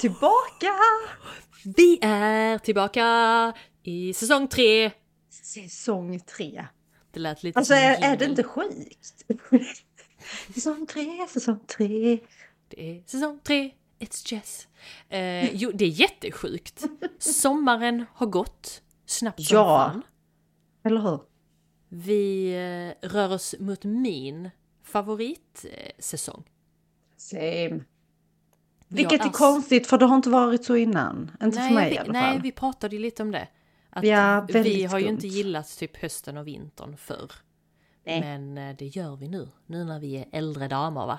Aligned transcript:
tillbaka! 0.00 0.74
Vi 1.76 1.98
är 2.02 2.58
tillbaka 2.58 3.52
i 3.82 4.12
säsong 4.12 4.48
tre. 4.48 4.90
Säsong 5.30 6.20
tre. 6.20 6.66
Det 7.12 7.20
lät 7.20 7.42
lite 7.42 7.58
Alltså 7.58 7.74
är, 7.74 8.02
är 8.12 8.16
det 8.16 8.24
inte 8.24 8.42
sjukt? 8.44 9.24
säsong 10.54 10.86
tre, 10.86 11.26
säsong 11.28 11.60
tre. 11.66 12.18
Det 12.68 12.90
är 12.98 13.02
säsong 13.06 13.40
tre, 13.44 13.70
it's 13.98 14.32
Jess. 14.34 14.68
Eh, 15.08 15.54
jo, 15.54 15.70
det 15.74 15.84
är 15.84 15.88
jättesjukt. 15.88 16.84
Sommaren 17.18 18.04
har 18.14 18.26
gått 18.26 18.82
snabbt 19.06 19.42
som 19.42 19.56
Ja. 19.56 19.64
fan. 19.92 20.02
Eller 20.84 21.00
hur? 21.00 21.20
Vi 21.88 22.52
eh, 23.02 23.08
rör 23.08 23.32
oss 23.32 23.54
mot 23.58 23.84
min 23.84 24.50
favoritsäsong. 24.84 26.44
Same. 27.16 27.80
Vilket 28.88 29.20
är 29.20 29.26
ass. 29.28 29.36
konstigt 29.38 29.86
för 29.86 29.98
det 29.98 30.06
har 30.06 30.16
inte 30.16 30.30
varit 30.30 30.64
så 30.64 30.76
innan. 30.76 31.30
Inte 31.42 31.56
för 31.56 31.64
Nej, 31.64 31.74
mig 31.74 31.90
vi, 31.90 31.94
i 31.96 31.98
alla 31.98 32.12
nej, 32.12 32.32
fall. 32.32 32.42
vi 32.42 32.52
pratade 32.52 32.96
ju 32.96 33.02
lite 33.02 33.22
om 33.22 33.30
det. 33.30 33.48
Att 33.90 34.04
Ja, 34.04 34.46
vi 34.48 34.84
har 34.84 34.98
ju 34.98 35.04
skumt. 35.04 35.14
inte 35.14 35.26
gillat 35.26 35.78
typ 35.78 35.96
hösten 35.96 36.36
och 36.36 36.46
vintern 36.46 36.96
förr. 36.96 37.32
Nej. 38.06 38.20
Men 38.20 38.58
eh, 38.58 38.76
det 38.78 38.86
gör 38.86 39.16
vi 39.16 39.28
nu. 39.28 39.48
Nu 39.66 39.84
när 39.84 40.00
vi 40.00 40.16
är 40.16 40.24
äldre 40.32 40.68
damer 40.68 41.06
va? 41.06 41.18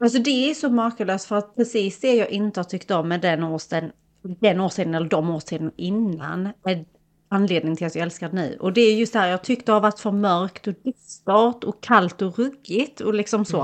Alltså 0.00 0.18
det 0.18 0.50
är 0.50 0.54
så 0.54 0.68
makalöst 0.70 1.26
för 1.26 1.36
att 1.36 1.56
precis 1.56 2.00
det 2.00 2.14
jag 2.14 2.30
inte 2.30 2.60
har 2.60 2.64
tyckt 2.64 2.90
om 2.90 3.08
med 3.08 3.20
den 3.20 3.42
årstiden, 3.44 3.92
den 4.22 4.60
årstiden 4.60 4.94
eller 4.94 5.08
de 5.08 5.30
årstiden 5.30 5.72
innan 5.76 6.48
är 6.64 6.84
anledningen 7.28 7.76
till 7.76 7.86
att 7.86 7.94
jag 7.94 8.02
älskar 8.02 8.28
det 8.28 8.34
nu. 8.36 8.56
Och 8.60 8.72
det 8.72 8.80
är 8.80 8.94
just 8.96 9.12
det 9.12 9.18
här 9.18 9.28
jag 9.28 9.44
tyckte 9.44 9.72
har 9.72 9.80
varit 9.80 10.00
för 10.00 10.10
mörkt 10.10 10.66
och 10.66 10.74
dystert 10.84 11.64
och 11.64 11.82
kallt 11.82 12.22
och 12.22 12.38
ruggigt 12.38 13.00
och 13.00 13.14
liksom 13.14 13.44
så. 13.44 13.62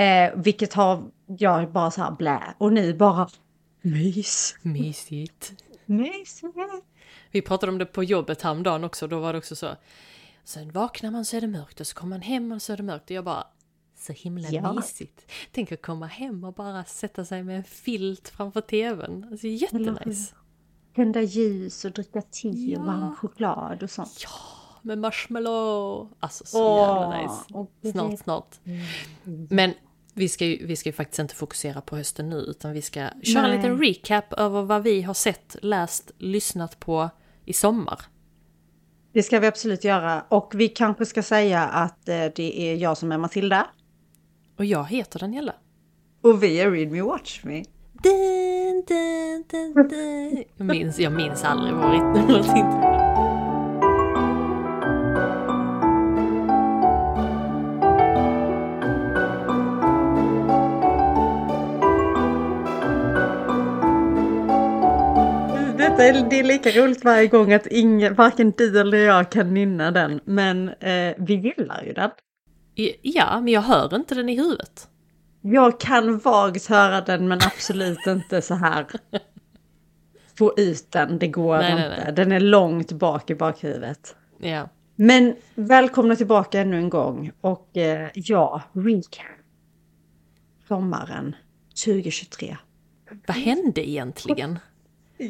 Eh, 0.00 0.30
vilket 0.36 0.74
har 0.74 1.02
jag 1.38 1.72
bara 1.72 1.90
så 1.90 2.00
här 2.02 2.10
blä. 2.10 2.54
Och 2.58 2.72
nu 2.72 2.94
bara 2.94 3.28
mys. 3.82 4.56
Mysigt. 4.62 5.52
Mys. 5.86 6.42
Vi 7.30 7.42
pratade 7.42 7.72
om 7.72 7.78
det 7.78 7.86
på 7.86 8.04
jobbet 8.04 8.42
häromdagen 8.42 8.84
också, 8.84 9.06
då 9.06 9.20
var 9.20 9.32
det 9.32 9.38
också 9.38 9.56
så. 9.56 9.76
Sen 10.44 10.70
vaknar 10.72 11.10
man 11.10 11.24
så 11.24 11.36
är 11.36 11.40
det 11.40 11.46
mörkt 11.46 11.80
och 11.80 11.86
så 11.86 11.94
kommer 11.96 12.10
man 12.16 12.22
hem 12.22 12.52
och 12.52 12.62
så 12.62 12.72
är 12.72 12.76
det 12.76 12.82
mörkt 12.82 13.04
och 13.10 13.16
jag 13.16 13.24
bara 13.24 13.46
så 13.98 14.12
himla 14.12 14.48
Ja. 14.50 14.72
mysigt. 14.72 15.30
Tänk 15.52 15.72
att 15.72 15.82
komma 15.82 16.06
hem 16.06 16.44
och 16.44 16.52
bara 16.54 16.84
sätta 16.84 17.24
sig 17.24 17.42
med 17.42 17.56
en 17.56 17.64
filt 17.64 18.28
framför 18.28 18.60
tvn. 18.60 19.26
Alltså 19.30 19.46
jättenice. 19.46 20.34
Tända 20.94 21.22
ljus 21.22 21.84
och 21.84 21.92
dricka 21.92 22.22
te 22.22 22.48
Ja. 22.48 22.78
och 22.80 22.86
varm 22.86 23.16
choklad 23.16 23.82
och 23.82 23.90
sånt. 23.90 24.20
Ja, 24.24 24.30
med 24.82 24.98
marshmallow. 24.98 26.08
Alltså 26.20 26.44
så 26.46 26.64
Åh, 26.64 26.78
jävla 26.78 27.22
nice. 27.82 27.92
Snart, 27.92 28.18
snart. 28.18 28.60
Men 29.50 29.74
vi 30.14 30.28
ska, 30.28 30.44
ju, 30.46 30.66
vi 30.66 30.76
ska 30.76 30.88
ju 30.88 30.92
faktiskt 30.92 31.18
inte 31.18 31.34
fokusera 31.34 31.80
på 31.80 31.96
hösten 31.96 32.30
nu 32.30 32.36
utan 32.36 32.72
vi 32.72 32.82
ska 32.82 33.08
köra 33.22 33.44
en 33.44 33.50
Nej. 33.50 33.56
liten 33.56 33.78
recap 33.78 34.32
över 34.32 34.62
vad 34.62 34.82
vi 34.82 35.02
har 35.02 35.14
sett, 35.14 35.56
läst, 35.62 36.10
lyssnat 36.18 36.80
på 36.80 37.10
i 37.44 37.52
sommar. 37.52 38.00
Det 39.12 39.22
ska 39.22 39.40
vi 39.40 39.46
absolut 39.46 39.84
göra. 39.84 40.24
Och 40.28 40.52
vi 40.54 40.68
kanske 40.68 41.06
ska 41.06 41.22
säga 41.22 41.62
att 41.62 42.08
eh, 42.08 42.24
det 42.36 42.60
är 42.60 42.76
jag 42.76 42.98
som 42.98 43.12
är 43.12 43.18
Matilda. 43.18 43.66
Och 44.58 44.64
jag 44.64 44.84
heter 44.84 45.18
Daniela. 45.18 45.54
Och 46.22 46.42
vi 46.42 46.60
är 46.60 46.70
Read 46.70 46.90
Me 46.90 47.02
Watch 47.02 47.44
Me. 47.44 47.64
Dun, 47.92 48.84
dun, 48.88 49.44
dun. 49.88 50.44
Jag, 50.56 50.66
minns, 50.66 50.98
jag 50.98 51.12
minns 51.12 51.44
aldrig 51.44 51.74
vår 51.74 51.88
rit- 51.88 53.01
är, 66.08 66.30
det 66.30 66.40
är 66.40 66.44
lika 66.44 66.70
roligt 66.70 67.04
varje 67.04 67.26
gång 67.26 67.52
att 67.52 67.66
ingen, 67.66 68.14
varken 68.14 68.52
du 68.56 68.80
eller 68.80 68.98
jag 68.98 69.30
kan 69.30 69.54
nynna 69.54 69.90
den. 69.90 70.20
Men 70.24 70.68
eh, 70.68 71.14
vi 71.18 71.34
gillar 71.34 71.82
ju 71.86 71.92
den. 71.92 72.10
Ja, 73.02 73.40
men 73.40 73.48
jag 73.52 73.60
hör 73.60 73.96
inte 73.96 74.14
den 74.14 74.28
i 74.28 74.36
huvudet. 74.36 74.88
Jag 75.40 75.80
kan 75.80 76.18
vagt 76.18 76.66
höra 76.66 77.00
den 77.00 77.28
men 77.28 77.38
absolut 77.42 78.06
inte 78.06 78.42
så 78.42 78.54
här. 78.54 78.86
Få 80.34 80.54
ut 80.56 80.92
den, 80.92 81.18
det 81.18 81.28
går 81.28 81.58
Nej, 81.58 81.74
nej, 81.74 81.84
inte. 81.84 82.04
nej. 82.04 82.12
Den 82.14 82.32
är 82.32 82.40
långt 82.40 82.92
bak 82.92 83.30
i 83.30 83.34
bakhuvudet. 83.34 84.16
Ja. 84.40 84.68
Men 84.96 85.36
välkomna 85.54 86.16
tillbaka 86.16 86.60
ännu 86.60 86.76
en 86.76 86.90
gång. 86.90 87.32
Och 87.40 87.76
eh, 87.76 88.08
ja, 88.14 88.62
recap. 88.72 89.26
Sommaren 90.68 91.36
2023. 91.84 92.56
Vad 93.26 93.36
hände 93.36 93.88
egentligen? 93.88 94.58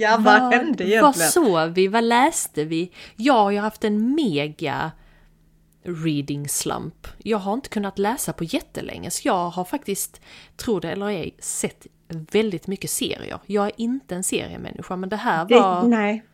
Ja, 0.01 0.17
vad 0.21 0.43
hände 0.55 0.85
Vad 0.85 0.89
egentligen? 0.89 1.31
sov 1.31 1.69
vi? 1.69 1.89
Vad 1.89 2.05
läste 2.05 2.65
vi? 2.65 2.93
Jag 3.17 3.35
har 3.35 3.53
haft 3.53 3.85
en 3.85 4.15
mega 4.15 4.93
reading 5.85 6.49
slump. 6.49 7.07
Jag 7.19 7.39
har 7.39 7.55
inte 7.55 7.69
kunnat 7.69 7.99
läsa 7.99 8.33
på 8.33 8.45
jättelänge 8.45 9.11
så 9.11 9.29
jag 9.29 9.51
har 9.51 9.65
faktiskt, 9.65 10.21
tro 10.57 10.81
det 10.81 10.91
eller 10.91 11.07
ej, 11.07 11.37
sett 11.39 11.87
väldigt 12.09 12.67
mycket 12.67 12.91
serier. 12.91 13.39
Jag 13.47 13.67
är 13.67 13.73
inte 13.77 14.15
en 14.15 14.23
seriemänniska 14.23 14.97
men 14.97 15.09
det 15.09 15.17
här 15.17 15.45
Det, 15.45 15.55
var... 15.61 15.83
nej. 15.83 16.25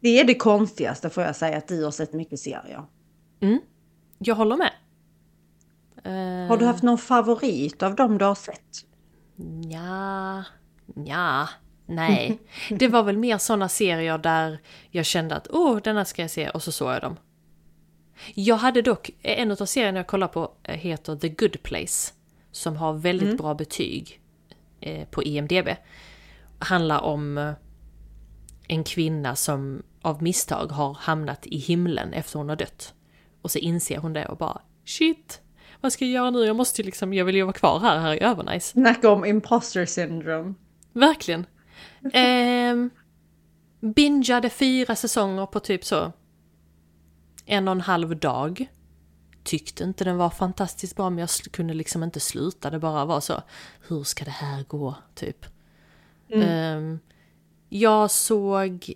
Det 0.00 0.20
är 0.20 0.24
det 0.24 0.34
konstigaste 0.34 1.10
får 1.10 1.22
jag 1.22 1.36
säga, 1.36 1.58
att 1.58 1.68
du 1.68 1.84
har 1.84 1.90
sett 1.90 2.12
mycket 2.12 2.38
serier. 2.38 2.84
Jag 4.18 4.34
håller 4.34 4.56
med. 4.56 4.72
Uh, 6.06 6.48
Har 6.48 6.56
du 6.56 6.64
haft 6.64 6.82
någon 6.82 6.98
favorit 6.98 7.82
av 7.82 7.94
dem 7.94 8.18
du 8.18 8.24
har 8.24 8.34
sett? 8.34 8.84
Ja, 9.70 10.44
ja, 11.06 11.48
nej. 11.86 12.38
Det 12.70 12.88
var 12.88 13.02
väl 13.02 13.16
mer 13.16 13.38
sådana 13.38 13.68
serier 13.68 14.18
där 14.18 14.58
jag 14.90 15.06
kände 15.06 15.34
att 15.34 15.48
åh, 15.50 15.78
denna 15.84 16.04
ska 16.04 16.22
jag 16.22 16.30
se 16.30 16.50
och 16.50 16.62
så 16.62 16.72
såg 16.72 16.92
jag 16.92 17.02
dem. 17.02 17.16
Jag 18.34 18.56
hade 18.56 18.82
dock, 18.82 19.10
en 19.22 19.50
av 19.50 19.66
serierna 19.66 19.98
jag 19.98 20.06
kollar 20.06 20.28
på 20.28 20.52
eh, 20.62 20.74
heter 20.74 21.16
The 21.16 21.28
Good 21.28 21.62
Place. 21.62 22.12
Som 22.52 22.76
har 22.76 22.92
väldigt 22.92 23.38
bra 23.38 23.54
betyg 23.54 24.20
eh, 24.80 25.08
på 25.08 25.22
IMDB. 25.22 25.68
Handlar 26.58 27.00
om 27.00 27.38
eh, 27.38 27.52
en 28.68 28.84
kvinna 28.84 29.36
som 29.36 29.82
av 30.02 30.22
misstag 30.22 30.66
har 30.66 30.94
hamnat 30.94 31.46
i 31.46 31.58
himlen 31.58 32.12
efter 32.12 32.38
hon 32.38 32.48
har 32.48 32.56
dött. 32.56 32.94
Och 33.42 33.50
så 33.50 33.58
inser 33.58 33.98
hon 33.98 34.12
det 34.12 34.26
och 34.26 34.36
bara 34.36 34.60
shit, 34.84 35.40
vad 35.80 35.92
ska 35.92 36.04
jag 36.04 36.12
göra 36.12 36.30
nu? 36.30 36.44
Jag 36.44 36.56
måste 36.56 36.82
ju 36.82 36.86
liksom, 36.86 37.14
jag 37.14 37.24
vill 37.24 37.36
ju 37.36 37.42
vara 37.42 37.52
kvar 37.52 37.80
här, 37.80 37.98
här 37.98 38.12
är 38.12 38.22
övernice. 38.22 38.72
Snacka 38.72 39.10
om 39.10 39.24
imposter 39.24 39.86
syndrome. 39.86 40.54
Verkligen. 40.92 41.46
Ehm, 42.12 42.90
bingeade 43.80 44.50
fyra 44.50 44.96
säsonger 44.96 45.46
på 45.46 45.60
typ 45.60 45.84
så 45.84 46.12
en 47.46 47.68
och 47.68 47.72
en 47.72 47.80
halv 47.80 48.16
dag. 48.16 48.66
Tyckte 49.44 49.84
inte 49.84 50.04
den 50.04 50.16
var 50.16 50.30
fantastiskt 50.30 50.96
bra 50.96 51.10
men 51.10 51.18
jag 51.18 51.28
kunde 51.30 51.74
liksom 51.74 52.02
inte 52.02 52.20
sluta. 52.20 52.70
Det 52.70 52.78
bara 52.78 53.04
var 53.04 53.20
så, 53.20 53.42
hur 53.88 54.02
ska 54.02 54.24
det 54.24 54.30
här 54.30 54.62
gå? 54.62 54.94
Typ. 55.14 55.46
Ehm, 56.30 56.98
jag 57.68 58.10
såg 58.10 58.92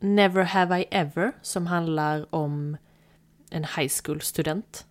Never 0.00 0.42
Have 0.42 0.80
I 0.80 0.86
Ever 0.90 1.32
som 1.42 1.66
handlar 1.66 2.34
om 2.34 2.76
en 3.50 3.64
high 3.64 3.92
school-student. 4.04 4.86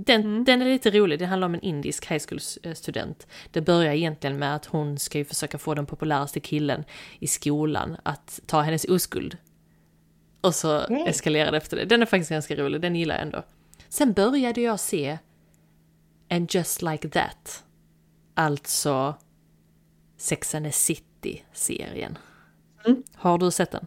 Den, 0.00 0.44
den 0.44 0.62
är 0.62 0.66
lite 0.66 0.90
rolig, 0.90 1.18
det 1.18 1.26
handlar 1.26 1.46
om 1.46 1.54
en 1.54 1.60
indisk 1.60 2.06
high 2.06 2.24
school-student. 2.28 3.26
Det 3.50 3.60
börjar 3.60 3.92
egentligen 3.92 4.38
med 4.38 4.54
att 4.54 4.66
hon 4.66 4.98
ska 4.98 5.18
ju 5.18 5.24
försöka 5.24 5.58
få 5.58 5.74
den 5.74 5.86
populäraste 5.86 6.40
killen 6.40 6.84
i 7.18 7.26
skolan 7.26 7.96
att 8.02 8.40
ta 8.46 8.60
hennes 8.60 8.84
oskuld. 8.84 9.36
Och 10.40 10.54
så 10.54 10.86
Nej. 10.88 11.04
eskalerar 11.08 11.50
det 11.50 11.56
efter 11.56 11.76
det. 11.76 11.84
Den 11.84 12.02
är 12.02 12.06
faktiskt 12.06 12.30
ganska 12.30 12.56
rolig, 12.56 12.80
den 12.80 12.96
gillar 12.96 13.14
jag 13.14 13.22
ändå. 13.22 13.42
Sen 13.88 14.12
började 14.12 14.60
jag 14.60 14.80
se 14.80 15.18
And 16.30 16.54
Just 16.54 16.82
Like 16.82 17.08
That. 17.08 17.64
Alltså 18.34 19.14
Sex 20.16 20.54
and 20.54 20.66
the 20.66 20.72
City-serien. 20.72 22.18
Har 23.14 23.38
du 23.38 23.50
sett 23.50 23.70
den? 23.70 23.86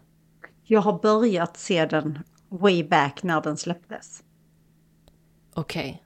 Jag 0.64 0.82
har 0.82 1.00
börjat 1.00 1.58
se 1.58 1.86
den 1.86 2.20
way 2.50 2.84
back 2.84 3.24
när 3.24 3.42
den 3.42 3.58
släpptes. 3.58 4.24
Okej. 5.54 6.04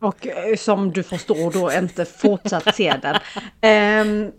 Och 0.00 0.26
eh, 0.26 0.56
som 0.56 0.92
du 0.92 1.02
förstår 1.02 1.52
då 1.52 1.72
inte 1.72 2.04
fortsatt 2.04 2.74
se 2.74 2.96
den. 3.02 3.16
Ehm, 3.60 4.32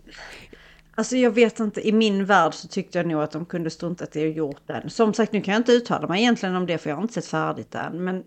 alltså 0.94 1.16
jag 1.16 1.30
vet 1.30 1.60
inte, 1.60 1.88
i 1.88 1.92
min 1.92 2.24
värld 2.24 2.54
så 2.54 2.68
tyckte 2.68 2.98
jag 2.98 3.06
nog 3.06 3.22
att 3.22 3.32
de 3.32 3.46
kunde 3.46 3.70
struntat 3.70 4.16
i 4.16 4.28
att 4.28 4.36
gjort 4.36 4.62
den. 4.66 4.90
Som 4.90 5.14
sagt, 5.14 5.32
nu 5.32 5.40
kan 5.40 5.52
jag 5.52 5.60
inte 5.60 5.72
uttala 5.72 6.08
mig 6.08 6.22
egentligen 6.22 6.56
om 6.56 6.66
det 6.66 6.78
för 6.78 6.90
jag 6.90 6.96
har 6.96 7.02
inte 7.02 7.14
sett 7.14 7.26
färdigt 7.26 7.74
än. 7.74 8.04
Men 8.04 8.24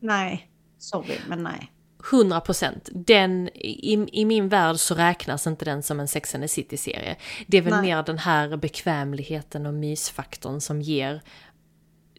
nej, 0.00 0.50
sorry, 0.78 1.14
men 1.28 1.42
nej. 1.42 1.72
100 2.12 2.40
procent. 2.40 2.88
Den, 2.92 3.48
i, 3.54 4.06
I 4.12 4.24
min 4.24 4.48
värld 4.48 4.76
så 4.76 4.94
räknas 4.94 5.46
inte 5.46 5.64
den 5.64 5.82
som 5.82 6.00
en 6.00 6.08
Sex 6.08 6.34
and 6.34 6.44
the 6.44 6.48
City-serie. 6.48 7.16
Det 7.46 7.58
är 7.58 7.62
väl 7.62 7.72
Nej. 7.72 7.82
mer 7.82 8.02
den 8.02 8.18
här 8.18 8.56
bekvämligheten 8.56 9.66
och 9.66 9.74
mysfaktorn 9.74 10.60
som 10.60 10.82
ger 10.82 11.22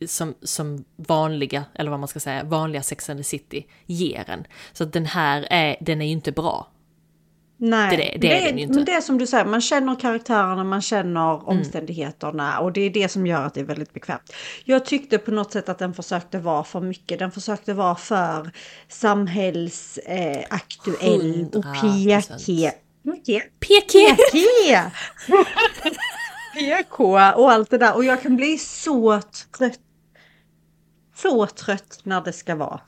som, 0.07 0.33
som 0.41 0.83
vanliga, 0.95 1.65
eller 1.75 1.91
vad 1.91 1.99
man 1.99 2.07
ska 2.07 2.19
säga, 2.19 2.43
vanliga 2.43 2.83
Sex 2.83 3.09
and 3.09 3.19
the 3.19 3.23
City 3.23 3.65
ger 3.85 4.29
en. 4.29 4.43
Så 4.73 4.83
att 4.83 4.93
den 4.93 5.05
här 5.05 5.47
är, 5.49 5.75
den 5.81 6.01
är 6.01 6.05
ju 6.05 6.11
inte 6.11 6.31
bra. 6.31 6.67
Nej, 7.61 7.97
Det- 7.97 8.17
det 8.27 8.41
är 8.41 8.45
den 8.47 8.57
ju 8.57 8.63
inte. 8.63 8.75
Men 8.75 8.85
det 8.85 8.91
är 8.91 9.01
som 9.01 9.17
du 9.17 9.27
säger, 9.27 9.45
man 9.45 9.61
känner 9.61 9.95
karaktärerna, 9.95 10.63
man 10.63 10.81
känner 10.81 11.33
Mm. 11.33 11.45
omständigheterna 11.45 12.59
och 12.59 12.73
det 12.73 12.81
är 12.81 12.89
det 12.89 13.09
som 13.09 13.27
gör 13.27 13.45
att 13.45 13.53
det 13.53 13.59
är 13.59 13.63
väldigt 13.65 13.93
bekvämt. 13.93 14.33
Jag 14.65 14.85
tyckte 14.85 15.17
på 15.17 15.31
något 15.31 15.51
sätt 15.51 15.69
att 15.69 15.79
den 15.79 15.93
försökte 15.93 16.39
vara 16.39 16.63
för 16.63 16.81
mycket, 16.81 17.19
den 17.19 17.31
försökte 17.31 17.73
vara 17.73 17.95
för 17.95 18.51
samhällsaktuell 18.87 21.41
eh, 21.41 21.47
och 21.59 21.65
100%. 21.65 21.81
PK. 21.81 22.71
PK? 23.11 23.41
PK! 23.59 24.15
PK! 24.31 24.77
PK 26.53 27.03
och 27.35 27.51
allt 27.51 27.69
det 27.69 27.77
där 27.77 27.95
och 27.95 28.05
jag 28.05 28.21
kan 28.21 28.35
bli 28.35 28.57
så 28.57 29.21
trött. 29.57 29.79
Så 31.21 31.47
trött 31.47 31.99
när 32.03 32.21
det 32.21 32.33
ska 32.33 32.55
vara. 32.55 32.81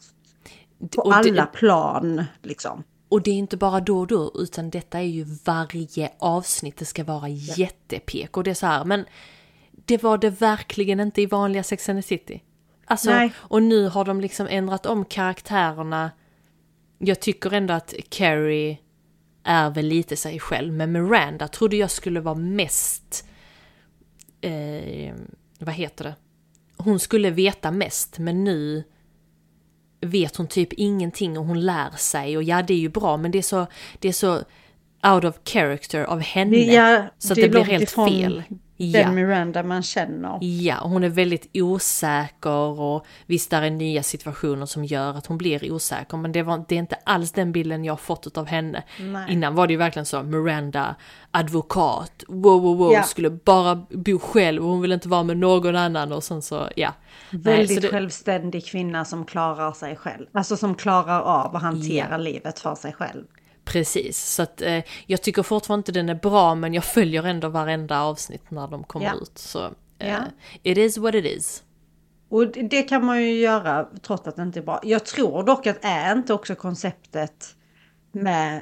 På 0.95 1.01
Och 1.01 1.11
det- 1.11 1.15
alla 1.29 1.45
plan 1.45 2.25
liksom. 2.41 2.83
Och 3.09 3.21
det 3.21 3.31
är 3.31 3.35
inte 3.35 3.57
bara 3.57 3.79
då 3.79 3.99
och 3.99 4.07
då, 4.07 4.31
utan 4.35 4.69
detta 4.69 4.99
är 4.99 5.03
ju 5.03 5.23
varje 5.45 6.11
avsnitt. 6.19 6.77
Det 6.77 6.85
ska 6.85 7.03
vara 7.03 7.29
jättepek 7.29 8.37
och 8.37 8.43
det 8.43 8.49
är 8.51 8.55
så 8.55 8.65
här, 8.65 8.85
men 8.85 9.05
det 9.71 10.03
var 10.03 10.17
det 10.17 10.29
verkligen 10.29 10.99
inte 10.99 11.21
i 11.21 11.25
vanliga 11.25 11.63
Sex 11.63 11.89
and 11.89 11.99
the 11.99 12.07
City. 12.07 12.43
Alltså, 12.85 13.09
Nej. 13.09 13.33
och 13.37 13.63
nu 13.63 13.87
har 13.87 14.05
de 14.05 14.21
liksom 14.21 14.47
ändrat 14.49 14.85
om 14.85 15.05
karaktärerna. 15.05 16.11
Jag 16.97 17.19
tycker 17.19 17.53
ändå 17.53 17.73
att 17.73 17.93
Carrie 18.09 18.77
är 19.43 19.69
väl 19.69 19.85
lite 19.85 20.15
sig 20.15 20.39
själv, 20.39 20.73
men 20.73 20.91
Miranda 20.91 21.47
trodde 21.47 21.75
jag 21.75 21.91
skulle 21.91 22.19
vara 22.19 22.35
mest... 22.35 23.25
Eh, 24.41 25.13
vad 25.59 25.73
heter 25.73 26.03
det? 26.03 26.15
Hon 26.81 26.99
skulle 26.99 27.29
veta 27.29 27.71
mest, 27.71 28.19
men 28.19 28.43
nu 28.43 28.83
vet 30.01 30.35
hon 30.35 30.47
typ 30.47 30.73
ingenting 30.73 31.37
och 31.37 31.45
hon 31.45 31.61
lär 31.61 31.91
sig 31.97 32.37
och 32.37 32.43
ja 32.43 32.61
det 32.61 32.73
är 32.73 32.77
ju 32.77 32.89
bra 32.89 33.17
men 33.17 33.31
det 33.31 33.37
är 33.37 33.41
så, 33.41 33.67
det 33.99 34.07
är 34.07 34.13
så 34.13 34.43
out 35.03 35.23
of 35.23 35.35
character 35.45 36.03
av 36.03 36.19
henne. 36.19 36.57
Ja, 36.57 37.05
så 37.17 37.33
att 37.33 37.35
det 37.35 37.41
det, 37.41 37.49
blir 37.49 37.63
helt 37.63 37.83
ifrån 37.83 38.09
fel. 38.09 38.43
Den 38.91 39.01
Ja, 39.01 39.11
Miranda 39.11 39.63
man 39.63 39.83
känner. 39.83 40.37
ja, 40.41 40.81
och 40.81 40.89
hon 40.89 41.03
är 41.03 41.09
väldigt 41.09 41.49
osäker 41.53 42.79
och 42.81 43.05
visst 43.25 43.49
där 43.51 43.61
är 43.61 43.69
nya 43.71 44.03
situationer 44.03 44.65
som 44.65 44.85
gör 44.85 45.17
att 45.17 45.25
hon 45.25 45.37
blir 45.37 45.71
osäker 45.71 46.17
men 46.17 46.31
det, 46.31 46.43
var, 46.43 46.65
det 46.67 46.75
är 46.75 46.79
inte 46.79 46.95
alls 47.03 47.31
den 47.31 47.51
bilden 47.51 47.85
jag 47.85 47.93
har 47.93 47.97
fått 47.97 48.37
av 48.37 48.45
henne. 48.47 48.83
Nej. 48.99 49.33
Innan 49.33 49.55
var 49.55 49.67
det 49.67 49.73
ju 49.73 49.77
verkligen 49.77 50.05
så, 50.05 50.23
Miranda, 50.23 50.95
advokat, 51.31 52.23
wow 52.27 52.61
wow 52.61 52.77
wow, 52.77 52.93
Ja. 52.93 53.03
skulle 53.03 53.29
bara 53.29 53.75
bo 53.89 54.19
själv 54.19 54.63
och 54.63 54.69
hon 54.69 54.81
vill 54.81 54.91
inte 54.91 55.09
vara 55.09 55.23
med 55.23 55.37
någon 55.37 55.75
annan 55.75 56.11
och 56.11 56.23
sen 56.23 56.41
så, 56.41 56.67
ja. 56.75 56.93
Nej, 57.29 57.41
Väldigt 57.41 57.75
så 57.75 57.81
det- 57.81 57.87
självständig 57.87 58.65
kvinna 58.65 59.05
som 59.05 59.25
klarar 59.25 59.71
sig 59.71 59.95
själv. 59.95 60.25
Alltså 60.33 60.57
som 60.57 60.75
klarar 60.75 61.21
av 61.21 61.55
att 61.55 61.61
hantera 61.61 62.17
livet 62.17 62.59
för 62.59 62.75
sig 62.75 62.93
själv. 62.93 63.23
Precis, 63.65 64.17
så 64.35 64.41
att 64.43 64.61
eh, 64.61 64.83
jag 65.05 65.21
tycker 65.21 65.43
fortfarande 65.43 65.79
inte 65.79 65.91
den 65.91 66.09
är 66.09 66.15
bra 66.15 66.55
men 66.55 66.73
jag 66.73 66.83
följer 66.83 67.23
ändå 67.23 67.49
varenda 67.49 68.01
avsnitt 68.01 68.51
när 68.51 68.67
de 68.67 68.83
kommer 68.83 69.05
Ja. 69.05 69.13
ut. 69.21 69.37
Så 69.37 69.65
eh, 69.99 70.09
Ja. 70.09 70.17
it 70.63 70.77
is 70.77 70.97
what 70.97 71.15
it 71.15 71.25
is. 71.25 71.63
Och 72.29 72.47
det- 72.47 72.81
kan 72.83 73.05
man 73.05 73.21
ju 73.23 73.33
göra 73.39 73.87
trots 74.01 74.27
att 74.27 74.35
det 74.35 74.41
inte 74.41 74.59
är 74.59 74.63
bra. 74.63 74.79
Jag 74.83 75.05
tror 75.05 75.43
dock 75.43 75.67
att 75.67 75.77
är 75.85 76.11
inte 76.15 76.33
också 76.33 76.55
konceptet 76.55 77.55
med 78.11 78.61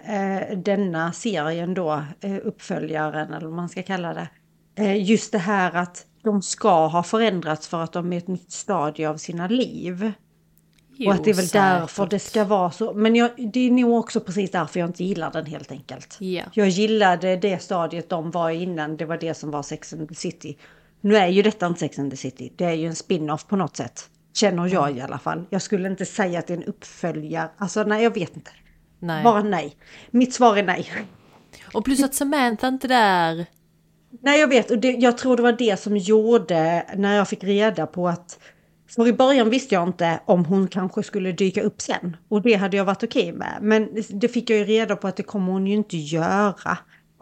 eh, 0.51 0.57
denna 0.57 1.11
serien 1.13 1.73
då, 1.73 2.03
eh, 2.21 2.35
uppföljaren 2.43 3.33
eller 3.33 3.45
vad 3.47 3.55
man 3.55 3.69
ska 3.69 3.83
kalla 3.83 4.13
det. 4.13 4.27
Eh, 4.75 5.03
just 5.09 5.31
det 5.31 5.37
här 5.37 5.75
att 5.75 6.05
de 6.23 6.41
ska 6.41 6.87
ha 6.87 7.03
förändrats 7.03 7.67
för 7.67 7.81
att 7.83 7.93
de 7.93 8.13
är 8.13 8.17
ett 8.17 8.27
nytt 8.27 8.51
stadie 8.51 9.09
av 9.09 9.17
sina 9.17 9.47
liv. 9.47 10.11
Och 11.07 11.13
att 11.13 11.23
det 11.23 11.29
är 11.29 11.33
väl 11.33 11.47
säkert. 11.47 11.53
därför 11.53 12.07
det 12.07 12.19
ska 12.19 12.43
vara 12.43 12.71
så. 12.71 12.93
Men 12.93 13.15
jag, 13.15 13.31
det 13.53 13.59
är 13.59 13.71
nog 13.71 13.99
också 13.99 14.19
precis 14.19 14.51
därför 14.51 14.79
jag 14.79 14.89
inte 14.89 15.03
gillar 15.03 15.31
den 15.31 15.45
helt 15.45 15.71
enkelt. 15.71 16.17
Ja. 16.19 16.43
Jag 16.53 16.69
gillade 16.69 17.35
det 17.35 17.59
stadiet 17.59 18.09
de 18.09 18.31
var 18.31 18.49
innan, 18.49 18.97
det 18.97 19.05
var 19.05 19.17
det 19.17 19.33
som 19.33 19.51
var 19.51 19.63
Sex 19.63 19.93
and 19.93 20.09
the 20.09 20.15
City. 20.15 20.57
Nu 21.01 21.17
är 21.17 21.27
ju 21.27 21.41
detta 21.41 21.67
inte 21.67 21.79
Sex 21.79 21.99
and 21.99 22.11
the 22.11 22.17
City, 22.17 22.53
det 22.55 22.65
är 22.65 22.73
ju 22.73 22.87
en 22.87 22.95
spin-off 22.95 23.47
på 23.47 23.55
något 23.55 23.77
sätt. 23.77 24.09
Känner 24.33 24.67
jag 24.67 24.97
i 24.97 25.01
alla 25.01 25.19
fall. 25.19 25.45
Jag 25.49 25.61
skulle 25.61 25.87
inte 25.87 26.05
säga 26.05 26.39
att 26.39 26.47
det 26.47 26.53
är 26.53 26.57
en 26.57 26.63
uppföljare. 26.63 27.49
Alltså 27.57 27.83
nej, 27.83 28.03
jag 28.03 28.13
vet 28.13 28.35
inte. 28.35 28.51
Nej. 28.99 29.23
Bara 29.23 29.43
nej. 29.43 29.75
Mitt 30.11 30.33
svar 30.33 30.57
är 30.57 30.63
nej. 30.63 30.91
Och 31.73 31.85
plus 31.85 32.03
att 32.03 32.13
Samantha 32.13 32.67
inte 32.67 32.87
där... 32.87 33.45
Nej, 34.21 34.39
jag 34.39 34.47
vet. 34.47 34.71
Och 34.71 34.77
det, 34.77 34.91
jag 34.91 35.17
tror 35.17 35.37
det 35.37 35.43
var 35.43 35.51
det 35.51 35.79
som 35.79 35.97
gjorde 35.97 36.85
när 36.95 37.15
jag 37.15 37.27
fick 37.27 37.43
reda 37.43 37.87
på 37.87 38.07
att... 38.07 38.39
För 38.95 39.07
i 39.07 39.13
början 39.13 39.49
visste 39.49 39.75
jag 39.75 39.87
inte 39.87 40.19
om 40.25 40.45
hon 40.45 40.67
kanske 40.67 41.03
skulle 41.03 41.31
dyka 41.31 41.61
upp 41.61 41.81
sen. 41.81 42.17
Och 42.29 42.41
det 42.41 42.53
hade 42.53 42.77
jag 42.77 42.85
varit 42.85 43.03
okej 43.03 43.31
med. 43.33 43.57
Men 43.61 43.89
det 44.09 44.27
fick 44.27 44.49
jag 44.49 44.59
ju 44.59 44.65
reda 44.65 44.95
på 44.95 45.07
att 45.07 45.15
det 45.15 45.23
kommer 45.23 45.51
hon 45.51 45.67
ju 45.67 45.75
inte 45.75 45.97
göra. 45.97 46.77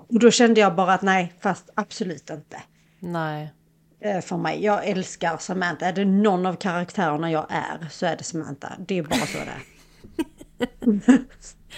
Och 0.09 0.19
då 0.19 0.31
kände 0.31 0.59
jag 0.61 0.75
bara 0.75 0.93
att 0.93 1.01
nej, 1.01 1.33
fast 1.41 1.69
absolut 1.75 2.29
inte. 2.29 2.57
Nej. 2.99 3.53
eh, 4.01 4.21
För 4.21 4.37
mig. 4.37 4.63
Jag 4.63 4.87
älskar 4.87 5.37
Samantha. 5.37 5.85
Är 5.85 5.93
det 5.93 6.05
någon 6.05 6.45
av 6.45 6.53
karaktärerna 6.55 7.31
jag 7.31 7.45
är 7.49 7.87
så 7.91 8.05
är 8.05 8.17
det 8.17 8.23
Samantha. 8.23 8.71
Det 8.87 8.97
är 8.97 9.03
bara 9.03 9.19
så 9.19 9.37
det 9.37 9.45
är. 9.45 9.61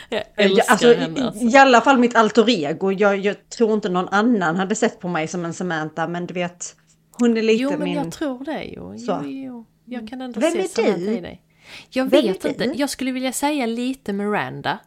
Jag 0.10 0.24
Ja, 0.38 0.44
älskar 0.44 0.72
alltså, 0.72 0.94
henne. 0.94 1.20
i, 1.20 1.24
Alltså. 1.24 1.44
I 1.46 1.58
alla 1.58 1.82
fall 1.82 1.98
mitt 1.98 2.16
alter 2.16 2.50
ego. 2.50 2.92
Jag, 2.92 3.18
jag 3.18 3.50
tror 3.50 3.74
inte 3.74 3.90
någon 3.90 4.08
annan 4.10 4.56
hade 4.56 4.76
sett 4.76 5.00
på 5.00 5.08
mig 5.08 5.28
som 5.28 5.46
en 5.46 5.54
Samantha. 5.54 6.08
Men 6.08 6.26
du 6.26 6.34
vet, 6.34 6.76
hon 7.12 7.38
är 7.38 7.42
lite 7.42 7.64
Jo 7.64 7.70
men 7.70 7.80
min... 7.84 7.94
jag 7.94 8.12
tror 8.12 8.44
det 8.46 8.64
jo. 8.64 8.94
Jo, 8.98 9.24
jo. 9.26 9.66
Jag 9.90 10.08
kan 10.08 10.22
ändå 10.22 10.40
Vem 10.40 10.68
se 10.68 10.96
du? 10.96 11.12
i 11.12 11.20
dig. 11.22 11.42
Jag 11.90 12.06
Vem 12.06 12.22
vet 12.26 12.46
inte. 12.46 12.66
du? 12.68 12.74
Jag 12.74 12.90
skulle 12.90 13.12
vilja 13.12 13.32
säga 13.34 13.66
lite 13.66 14.14
Miranda. 14.14 14.80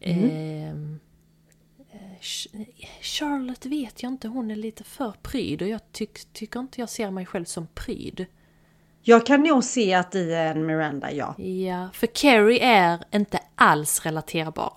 Mm. 0.00 0.30
Ehm, 0.30 1.00
eh, 1.92 2.20
Ch- 2.20 2.86
Charlotte 3.00 3.66
vet 3.66 4.02
jag 4.02 4.12
inte, 4.12 4.28
hon 4.28 4.50
är 4.50 4.56
lite 4.56 4.84
för 4.84 5.12
pryd 5.22 5.62
och 5.62 5.68
jag 5.68 5.92
tyck, 5.92 6.32
tycker 6.32 6.60
inte 6.60 6.80
jag 6.80 6.88
ser 6.88 7.10
mig 7.10 7.26
själv 7.26 7.44
som 7.44 7.66
pryd. 7.66 8.26
Jag 9.02 9.26
kan 9.26 9.42
nog 9.42 9.64
se 9.64 9.94
att 9.94 10.14
i 10.14 10.32
är 10.34 10.54
en 10.54 10.66
Miranda, 10.66 11.12
ja. 11.12 11.34
Ja, 11.42 11.88
för 11.94 12.06
Carrie 12.06 12.60
är 12.64 13.04
inte 13.12 13.38
alls 13.54 14.00
relaterbar. 14.04 14.72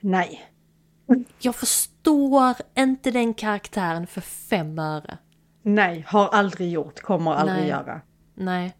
Nej. 0.00 0.46
Jag 1.40 1.54
förstår 1.56 2.54
inte 2.76 3.10
den 3.10 3.34
karaktären 3.34 4.06
för 4.06 4.20
fem 4.20 4.78
öre. 4.78 5.18
Nej, 5.68 6.04
har 6.08 6.28
aldrig 6.28 6.70
gjort, 6.70 7.00
kommer 7.00 7.34
aldrig 7.34 7.58
Nej. 7.58 7.68
göra. 7.68 8.00
Nej. 8.34 8.60
Nej 8.64 8.72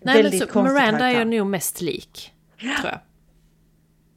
men 0.00 0.14
Väldigt 0.22 0.40
så 0.40 0.46
konstig 0.46 0.72
Miranda 0.74 0.96
är 0.96 0.98
karaktär. 1.00 1.18
jag 1.18 1.26
nog 1.28 1.46
mest 1.46 1.80
lik. 1.80 2.32
Tror 2.60 2.72
jag. 2.84 2.98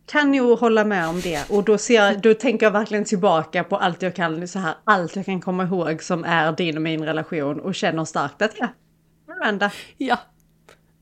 Kan 0.06 0.32
nog 0.32 0.60
hålla 0.60 0.86
med 0.86 1.08
om 1.08 1.22
det. 1.22 1.50
Och 1.50 1.64
då, 1.64 1.78
ser, 1.78 1.96
jag- 2.06 2.22
då 2.22 2.34
tänker 2.34 2.66
jag 2.66 2.72
verkligen 2.72 3.06
tillbaka 3.06 3.64
på 3.64 3.78
allt 3.78 4.02
jag 4.02 4.16
kan, 4.16 4.48
så 4.48 4.60
här, 4.60 4.74
allt 4.84 5.16
jag 5.16 5.26
kan 5.26 5.42
komma 5.42 5.64
ihåg 5.64 6.04
som 6.04 6.24
är 6.24 6.52
din 6.52 6.76
och 6.76 6.82
min 6.82 7.04
relation 7.06 7.60
och 7.60 7.76
känner 7.76 8.06
starkt 8.06 8.42
att 8.42 8.52
ja, 8.58 8.68
Miranda, 9.28 9.72
Ja. 9.98 10.18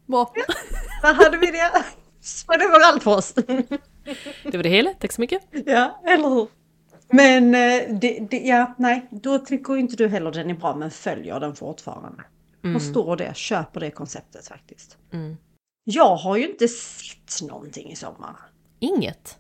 Bra. 0.05 0.33
där 1.01 1.13
hade 1.13 1.37
vi 1.37 1.45
det. 1.51 1.71
Så 2.21 2.51
det 2.51 2.67
var 2.67 2.87
allt 2.93 3.03
för 3.03 3.17
oss. 3.17 3.33
Det 4.43 4.57
var 4.57 4.63
det 4.63 4.69
hela, 4.69 4.89
tack 4.99 5.11
så 5.11 5.21
mycket. 5.21 5.41
Ja, 5.65 6.01
eller 6.07 6.29
hur? 6.29 6.47
Men 7.11 7.55
eh, 7.55 7.99
det, 7.99 8.27
det, 8.29 8.39
ja, 8.39 8.75
nej, 8.77 9.07
då 9.11 9.39
tycker 9.39 9.77
inte 9.77 9.95
du 9.95 10.07
heller 10.07 10.31
den 10.31 10.49
är 10.49 10.53
bra 10.53 10.75
men 10.75 10.91
följer 10.91 11.39
den 11.39 11.55
fortfarande. 11.55 12.23
Förstår 12.73 13.15
det, 13.15 13.35
köper 13.35 13.79
det 13.79 13.91
konceptet 13.91 14.47
faktiskt. 14.47 14.97
Mm. 15.13 15.37
Jag 15.83 16.15
har 16.15 16.37
ju 16.37 16.51
inte 16.51 16.67
sett 16.67 17.49
någonting 17.49 17.91
i 17.91 17.95
sommar. 17.95 18.35
Inget. 18.79 19.37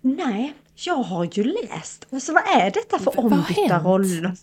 Nej, 0.00 0.54
jag 0.74 0.94
har 0.94 1.24
ju 1.32 1.44
läst. 1.44 2.06
Alltså 2.12 2.32
vad 2.32 2.42
är 2.42 2.70
detta 2.70 2.98
för 2.98 3.18
ombytta 3.18 3.78
roller? 3.78 4.34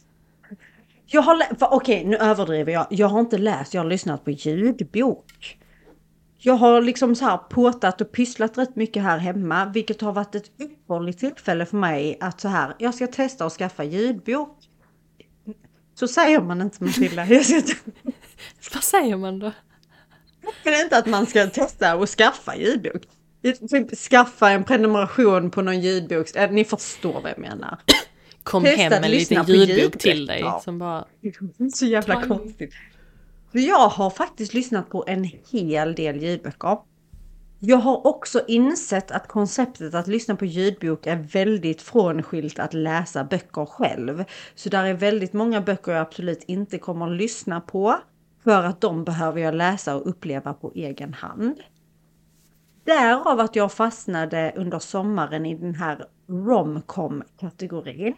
Jag 1.05 1.21
har 1.21 1.45
okej 1.59 2.05
nu 2.05 2.17
överdriver 2.17 2.73
jag. 2.73 2.87
Jag 2.89 3.07
har 3.07 3.19
inte 3.19 3.37
läst, 3.37 3.73
jag 3.73 3.81
har 3.81 3.89
lyssnat 3.89 4.25
på 4.25 4.31
ljudbok. 4.31 5.57
Jag 6.43 6.53
har 6.53 6.81
liksom 6.81 7.15
så 7.15 7.25
här 7.25 7.37
påtat 7.37 8.01
och 8.01 8.11
pysslat 8.11 8.57
rätt 8.57 8.75
mycket 8.75 9.03
här 9.03 9.17
hemma, 9.17 9.65
vilket 9.65 10.01
har 10.01 10.13
varit 10.13 10.35
ett 10.35 10.51
ypperligt 10.61 11.19
tillfälle 11.19 11.65
för 11.65 11.77
mig 11.77 12.17
att 12.19 12.41
så 12.41 12.47
här, 12.47 12.75
jag 12.79 12.95
ska 12.95 13.07
testa 13.07 13.45
att 13.45 13.53
skaffa 13.53 13.83
ljudbok. 13.83 14.57
Så 15.95 16.07
säger 16.07 16.41
man 16.41 16.61
inte 16.61 16.83
Matilda. 16.83 17.25
Jag 17.25 17.43
Vad 18.73 18.83
säger 18.83 19.17
man 19.17 19.39
då? 19.39 19.51
det 20.63 20.69
är 20.69 20.83
inte 20.83 20.97
att 20.97 21.05
man 21.05 21.25
ska 21.25 21.47
testa 21.47 21.91
att 21.91 22.09
skaffa 22.09 22.55
ljudbok. 22.55 23.01
Typ 23.69 23.97
skaffa 23.97 24.49
en 24.49 24.63
prenumeration 24.63 25.51
på 25.51 25.61
någon 25.61 25.79
ljudbok. 25.81 26.35
Eh, 26.35 26.51
Ni 26.51 26.65
förstår 26.65 27.21
vad 27.21 27.31
jag 27.31 27.37
menar. 27.37 27.77
Kom 28.43 28.63
Testa 28.63 28.81
hem 28.81 28.93
att 28.93 29.05
en 29.05 29.11
liten 29.11 29.45
ljudbok 29.45 29.97
till 30.01 30.25
dig 30.25 30.39
Ja. 30.39 30.61
som 30.63 30.79
bara... 30.79 31.05
Så 31.73 31.85
jävla 31.85 32.21
konstigt. 32.23 32.73
För 33.51 33.59
jag 33.59 33.89
har 33.89 34.09
faktiskt 34.09 34.53
lyssnat 34.53 34.89
på 34.89 35.03
en 35.07 35.29
hel 35.51 35.95
del 35.95 36.23
ljudböcker. 36.23 36.77
Jag 37.59 37.77
har 37.77 38.07
också 38.07 38.41
insett 38.47 39.11
att 39.11 39.27
konceptet 39.27 39.93
att 39.93 40.07
lyssna 40.07 40.35
på 40.35 40.45
ljudbok 40.45 41.07
är 41.07 41.15
väldigt 41.15 41.81
frånskilt 41.81 42.59
att 42.59 42.73
läsa 42.73 43.23
böcker 43.23 43.65
själv. 43.65 44.23
Så 44.55 44.69
där 44.69 44.85
är 44.85 44.93
väldigt 44.93 45.33
många 45.33 45.61
böcker 45.61 45.91
jag 45.91 46.01
absolut 46.01 46.43
inte 46.43 46.77
kommer 46.77 47.05
att 47.05 47.17
lyssna 47.17 47.61
på. 47.61 47.97
För 48.43 48.63
att 48.63 48.81
de 48.81 49.03
behöver 49.03 49.41
jag 49.41 49.55
läsa 49.55 49.95
och 49.95 50.09
uppleva 50.09 50.53
på 50.53 50.71
egen 50.75 51.13
hand. 51.13 51.59
därav 52.83 53.39
att 53.39 53.55
jag 53.55 53.71
fastnade 53.71 54.53
under 54.55 54.79
sommaren 54.79 55.45
i 55.45 55.55
den 55.55 55.75
här 55.75 56.05
romcom-kategorin. 56.27 58.15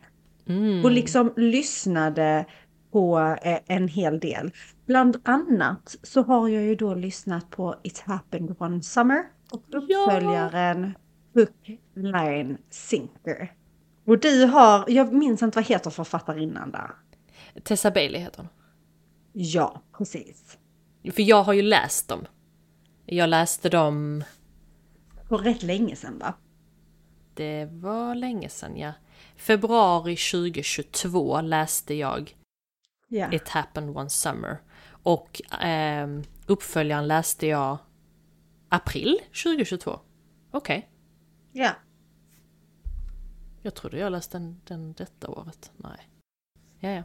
Mm. 0.47 0.85
Och 0.85 0.91
liksom 0.91 1.33
lyssnade 1.35 2.45
på 2.93 3.37
eh, 3.41 3.59
en 3.65 3.87
hel 3.87 4.19
del. 4.19 4.51
Bland 4.85 5.17
annat 5.23 5.95
så 6.03 6.23
har 6.23 6.47
jag 6.47 6.63
ju 6.63 6.75
då 6.75 6.93
lyssnat 6.93 7.49
på 7.49 7.75
It 7.83 7.99
happened 7.99 8.55
one 8.59 8.83
summer 8.83 9.23
och 9.51 9.63
uppföljaren 9.71 10.93
Hook, 11.33 11.79
Line, 11.93 12.57
Sinker. 12.69 13.53
Och 14.05 14.19
du 14.19 14.45
har, 14.45 14.85
jag 14.87 15.13
minns 15.13 15.41
inte 15.41 15.55
vad 15.55 15.65
heter 15.65 15.89
författarinnan 15.89 16.71
där. 16.71 16.91
Tessa 17.63 17.91
Bailey 17.91 18.21
heter 18.21 18.37
hon. 18.37 18.49
Ja, 19.33 19.81
precis. 19.97 20.57
För 21.13 21.21
jag 21.21 21.43
har 21.43 21.53
ju 21.53 21.61
läst 21.61 22.07
dem. 22.07 22.25
Jag 23.05 23.29
läste 23.29 23.69
dem... 23.69 24.23
För 25.29 25.37
rätt 25.37 25.63
länge 25.63 25.95
sedan 25.95 26.19
va? 26.19 26.33
Det 27.33 27.65
var 27.71 28.15
länge 28.15 28.49
sedan 28.49 28.77
ja. 28.77 28.91
Februari 29.35 30.15
2022 30.15 31.41
läste 31.41 31.93
jag 31.93 32.35
Ja. 33.13 33.31
It 33.31 33.49
happened 33.49 33.97
one 33.97 34.09
summer. 34.09 34.57
Och 35.03 35.41
ehm, 35.61 36.23
uppföljaren 36.47 37.07
läste 37.07 37.47
jag 37.47 37.77
april 38.69 39.19
2022. 39.43 39.99
Okej. 40.51 40.89
ja. 41.51 41.71
Jag 43.61 43.75
trodde 43.75 43.97
jag 43.97 44.11
läste 44.11 44.37
den, 44.37 44.61
den 44.63 44.93
detta 44.93 45.27
året. 45.29 45.71
Nej. 45.77 46.09
Ja, 46.79 46.89
ja. 46.89 47.03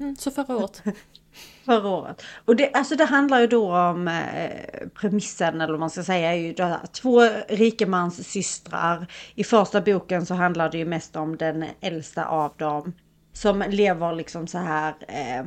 Mm, 0.00 0.16
så 0.16 0.30
förra 0.30 0.56
året. 0.56 0.82
Förra 1.64 1.88
året. 1.88 2.22
Och 2.44 2.56
det, 2.56 2.72
alltså 2.72 2.96
det 2.96 3.04
handlar 3.04 3.40
ju 3.40 3.46
då 3.46 3.76
om 3.76 4.08
eh, 4.08 4.88
premissen, 4.94 5.60
eller 5.60 5.72
vad 5.72 5.80
man 5.80 5.90
ska 5.90 6.02
säga, 6.02 6.32
är 6.32 6.36
ju 6.36 6.52
det 6.52 6.64
här, 6.64 6.86
två 6.86 7.20
rikemans 7.48 8.28
systrar. 8.28 9.12
I 9.34 9.44
första 9.44 9.80
boken 9.80 10.26
så 10.26 10.34
handlar 10.34 10.70
det 10.70 10.78
ju 10.78 10.84
mest 10.84 11.16
om 11.16 11.36
den 11.36 11.64
äldsta 11.80 12.24
av 12.24 12.52
dem. 12.56 12.92
Som 13.32 13.64
lever 13.68 14.12
liksom 14.12 14.46
så 14.46 14.58
här 14.58 14.94
eh, 15.08 15.44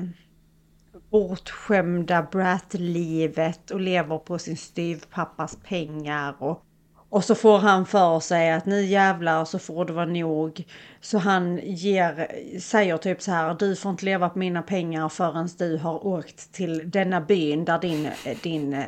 bortskämda 1.13 2.27
brat-livet 2.31 3.71
och 3.71 3.81
lever 3.81 4.17
på 4.17 4.39
sin 4.39 4.57
styvpappas 4.57 5.57
pengar. 5.63 6.35
Och, 6.39 6.61
och 7.09 7.23
så 7.23 7.35
får 7.35 7.57
han 7.57 7.85
för 7.85 8.19
sig 8.19 8.51
att 8.51 8.65
nu 8.65 8.85
jävlar 8.85 9.45
så 9.45 9.59
får 9.59 9.85
det 9.85 9.93
vara 9.93 10.05
nog. 10.05 10.63
Så 11.01 11.17
han 11.17 11.59
ger, 11.63 12.27
säger 12.59 12.97
typ 12.97 13.21
så 13.21 13.31
här, 13.31 13.55
du 13.59 13.75
får 13.75 13.91
inte 13.91 14.05
leva 14.05 14.29
på 14.29 14.39
mina 14.39 14.61
pengar 14.61 15.09
förrän 15.09 15.49
du 15.57 15.77
har 15.77 16.07
åkt 16.07 16.51
till 16.53 16.91
denna 16.91 17.21
byn 17.21 17.65
där 17.65 17.79
din, 17.79 18.05
eh, 18.05 18.37
din 18.43 18.73
eh, 18.73 18.85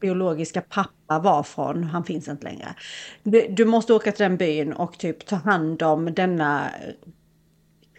biologiska 0.00 0.60
pappa 0.60 1.18
var 1.18 1.42
från. 1.42 1.84
Han 1.84 2.04
finns 2.04 2.28
inte 2.28 2.44
längre. 2.44 2.74
Du, 3.22 3.46
du 3.50 3.64
måste 3.64 3.94
åka 3.94 4.12
till 4.12 4.22
den 4.22 4.36
byn 4.36 4.72
och 4.72 4.98
typ 4.98 5.26
ta 5.26 5.36
hand 5.36 5.82
om 5.82 6.14
denna 6.14 6.70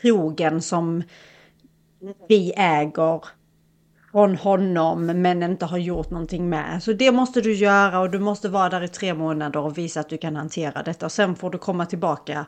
krogen 0.01 0.61
som 0.61 1.03
vi 2.27 2.53
äger 2.57 3.25
från 4.11 4.35
honom 4.35 5.05
men 5.05 5.43
inte 5.43 5.65
har 5.65 5.77
gjort 5.77 6.09
någonting 6.09 6.49
med. 6.49 6.83
Så 6.83 6.93
det 6.93 7.11
måste 7.11 7.41
du 7.41 7.53
göra 7.53 7.99
och 7.99 8.09
du 8.09 8.19
måste 8.19 8.49
vara 8.49 8.69
där 8.69 8.83
i 8.83 8.87
tre 8.87 9.13
månader 9.13 9.59
och 9.59 9.77
visa 9.77 9.99
att 9.99 10.09
du 10.09 10.17
kan 10.17 10.35
hantera 10.35 10.83
detta. 10.83 11.05
Och 11.05 11.11
sen 11.11 11.35
får 11.35 11.49
du 11.49 11.57
komma 11.57 11.85
tillbaka. 11.85 12.45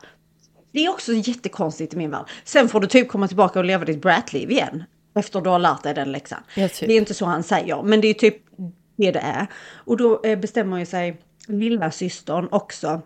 Det 0.72 0.86
är 0.86 0.89
också 0.89 1.13
jättekonstigt 1.13 1.93
i 1.93 1.98
min 1.98 2.12
värld. 2.12 2.25
Sen 2.43 2.70
får 2.70 2.79
du 2.79 2.88
typ 2.88 3.10
komma 3.10 3.27
tillbaka 3.27 3.60
och 3.60 3.65
leva 3.65 3.86
ditt 3.86 4.01
bratliv 4.01 4.51
igen. 4.51 4.84
Efter 5.15 5.41
du 5.41 5.50
har 5.50 5.60
lärt 5.60 5.84
dig 5.84 5.93
den 5.93 6.12
läxan. 6.12 6.43
Ja, 6.55 6.70
typ. 6.70 6.88
Det 6.88 6.93
är 6.93 6.98
inte 6.98 7.13
så 7.13 7.25
han 7.25 7.43
säger, 7.43 7.84
men 7.84 8.01
det 8.01 8.08
är 8.08 8.13
typ 8.13 8.36
det 8.96 9.12
det 9.12 9.20
är. 9.20 9.48
Och 9.74 9.98
då 9.98 10.22
eh, 10.24 10.39
bestämmer 10.39 10.77
ju 10.77 10.86
sig 10.86 11.22
lilla 11.48 11.91
systern 11.91 12.48
också 12.51 13.01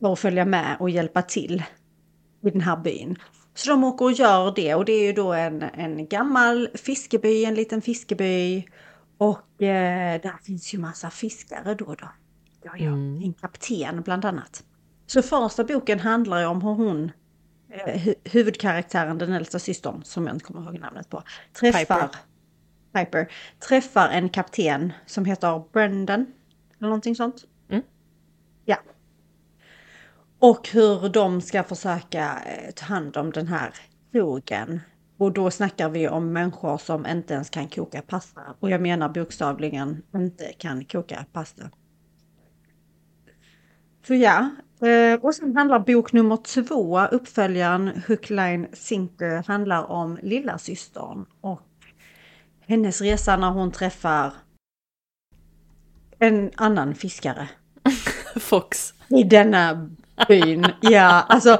för 0.00 0.12
att 0.12 0.18
följa 0.18 0.44
med 0.44 0.76
och 0.80 0.90
hjälpa 0.90 1.22
till 1.22 1.62
i 2.42 2.50
den 2.50 2.60
här 2.60 2.76
byn. 2.76 3.18
Så 3.54 3.70
de 3.70 3.84
åker 3.84 4.04
och 4.04 4.12
gör 4.12 4.52
det 4.56 4.74
och 4.74 4.84
det 4.84 4.92
är 4.92 5.06
ju 5.06 5.12
då 5.12 5.32
en, 5.32 5.62
en 5.62 6.08
gammal 6.08 6.68
fiskeby, 6.74 7.44
en 7.44 7.54
liten 7.54 7.82
fiskeby. 7.82 8.64
Och 9.18 9.62
eh, 9.62 10.20
där 10.20 10.42
finns 10.44 10.74
ju 10.74 10.78
massa 10.78 11.10
fiskare 11.10 11.74
då 11.74 11.84
och 11.84 11.96
då. 11.96 12.08
Ja, 12.62 12.72
ja, 12.78 12.86
Mm. 12.86 13.22
en 13.22 13.32
kapten 13.34 14.02
bland 14.02 14.24
annat. 14.24 14.64
Så 15.06 15.22
första 15.22 15.64
boken 15.64 16.00
handlar 16.00 16.40
ju 16.40 16.46
om 16.46 16.62
hur 16.62 16.70
hon, 16.74 17.12
eh, 17.72 17.94
hu- 18.02 18.14
huvudkaraktären, 18.24 19.18
den 19.18 19.32
äldsta 19.32 19.58
systern, 19.58 20.02
som 20.04 20.26
jag 20.26 20.36
inte 20.36 20.44
kommer 20.44 20.62
ihåg 20.62 20.78
namnet 20.80 21.10
på, 21.10 21.22
träffar 21.60 21.78
Piper. 21.80 22.08
Piper, 22.94 23.32
träffar 23.68 24.08
en 24.08 24.28
kapten 24.28 24.92
som 25.06 25.24
heter 25.24 25.62
Brendan. 25.72 26.26
Eller 26.78 26.88
någonting 26.88 27.16
sånt. 27.16 27.44
Och 30.44 30.68
hur 30.68 31.08
de 31.08 31.40
ska 31.40 31.62
försöka 31.62 32.38
eh, 32.46 32.70
ta 32.70 32.84
hand 32.86 33.16
om 33.16 33.30
den 33.30 33.46
här 33.46 33.74
krogen. 34.12 34.80
Och 35.18 35.32
då 35.32 35.50
snackar 35.50 35.88
vi 35.88 36.08
om 36.08 36.32
människor 36.32 36.78
som 36.78 37.06
inte 37.06 37.34
ens 37.34 37.50
kan 37.50 37.68
koka 37.68 38.02
pasta. 38.02 38.40
Och 38.60 38.70
jag 38.70 38.80
menar 38.80 39.08
bokstavligen 39.08 40.02
inte 40.14 40.52
kan 40.58 40.84
koka 40.84 41.24
pasta. 41.32 41.70
Så 44.06 44.14
ja, 44.14 44.50
eh, 44.86 45.20
och 45.20 45.34
sen 45.34 45.56
handlar 45.56 45.78
bok 45.78 46.12
nummer 46.12 46.36
två, 46.36 47.00
uppföljaren 47.00 48.02
Hook, 48.08 48.30
Line, 48.30 48.66
Sinker, 48.72 49.44
handlar 49.46 49.90
om 49.90 50.18
lilla 50.22 50.58
systern 50.58 51.26
och 51.40 51.62
hennes 52.66 53.00
resa 53.00 53.36
när 53.36 53.50
hon 53.50 53.72
träffar 53.72 54.32
en 56.18 56.50
annan 56.56 56.94
fiskare 56.94 57.48
Fox. 58.40 58.94
i 59.08 59.22
denna 59.22 59.90
byn. 60.28 60.66
Ja, 60.80 61.22
alltså. 61.28 61.58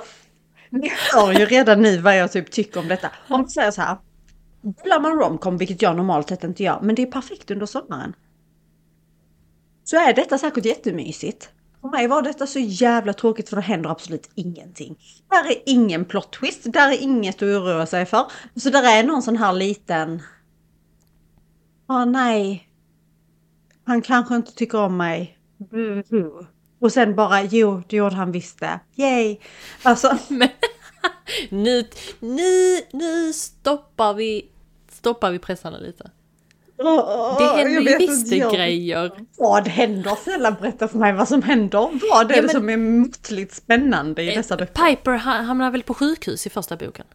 Ni 0.71 0.93
hör 1.13 1.33
ju 1.33 1.47
redan 1.47 1.83
nu 1.83 1.99
vad 1.99 2.19
jag 2.19 2.33
typ 2.33 2.51
tycker 2.51 2.81
om 2.81 2.89
detta. 2.89 3.11
Om 3.29 3.45
vi 3.45 3.51
säger 3.51 3.71
så 3.71 3.83
här. 3.83 3.99
Gillar 4.85 5.01
man 5.01 5.13
romcom, 5.13 5.59
vilket 5.59 5.83
jag 5.83 5.97
normalt 5.97 6.29
sett 6.29 6.45
inte 6.45 6.63
gör, 6.63 6.81
men 6.83 6.95
det 6.95 7.03
är 7.03 7.07
perfekt 7.07 7.51
under 7.51 7.67
sommaren. 7.67 8.15
Så 9.85 9.97
är 9.97 10.13
detta 10.15 10.39
säkert 10.39 10.65
jättemysigt. 10.65 11.51
För 11.81 11.89
mig 11.89 12.09
var 12.09 12.23
detta 12.23 12.47
så 12.47 12.59
jävla 12.59 13.13
tråkigt 13.13 13.49
för 13.49 13.57
det 13.57 13.63
händer 13.63 13.91
absolut 13.91 14.31
ingenting. 14.35 14.97
Där 15.31 15.51
är 15.51 15.57
ingen 15.67 16.05
plot 16.05 16.33
twist, 16.33 16.73
där 16.73 16.93
är 16.93 17.03
inget 17.03 17.37
att 17.37 17.43
oroa 17.43 17.87
sig 17.87 18.07
för. 18.07 18.27
Så 18.57 18.71
där 18.71 18.99
är 18.99 19.05
någon 19.05 19.23
sån 19.23 19.37
här 19.37 19.53
liten... 19.53 20.23
Ja, 21.89 22.05
nej. 22.05 22.69
Han 23.85 24.03
kanske 24.03 24.37
inte 24.37 24.55
tycker 24.55 24.79
om 24.79 24.97
mig. 24.97 25.39
Mm. 25.73 26.47
Och 26.85 26.93
sen 26.93 27.15
bara, 27.15 27.43
jo, 27.43 27.83
det 27.89 27.97
gjorde 27.97 28.15
han 28.17 28.33
visst 28.33 28.61
det. 28.61 28.81
Yay! 28.95 29.37
Alltså, 29.83 30.19
Men, 30.29 30.49
nu, 31.51 31.89
nu, 32.21 32.81
nu 32.93 33.33
stoppar 33.33 34.15
vi, 34.15 34.51
stoppar 34.93 35.31
vi 35.31 35.39
pressarna 35.39 35.79
lite. 35.79 36.11
Det 37.39 37.45
händer 37.57 37.91
ju 37.91 37.99
visst 37.99 38.33
jag- 38.33 38.55
grejer. 38.55 39.13
Vad 39.39 39.69
händer? 39.69 40.15
Snälla 40.25 40.51
berätta 40.53 40.89
för 40.89 40.99
mig 40.99 41.13
vad 41.13 41.29
som 41.29 41.43
händer. 41.43 41.79
Vad 42.11 42.31
är 42.31 42.37
Ja, 42.37 42.43
det 42.43 42.49
som 42.49 42.69
är 42.71 42.77
måttligt 42.77 43.55
spännande 43.55 44.23
i 44.23 44.35
dessa 44.35 44.57
böcker? 44.57 44.87
Piper 44.97 45.13
ha- 45.13 45.43
hamnar 45.43 45.71
väl 45.71 45.83
på 45.83 45.95
sjukhus 45.95 46.47
i 46.47 46.51
första 46.51 46.77
boken? 46.77 47.07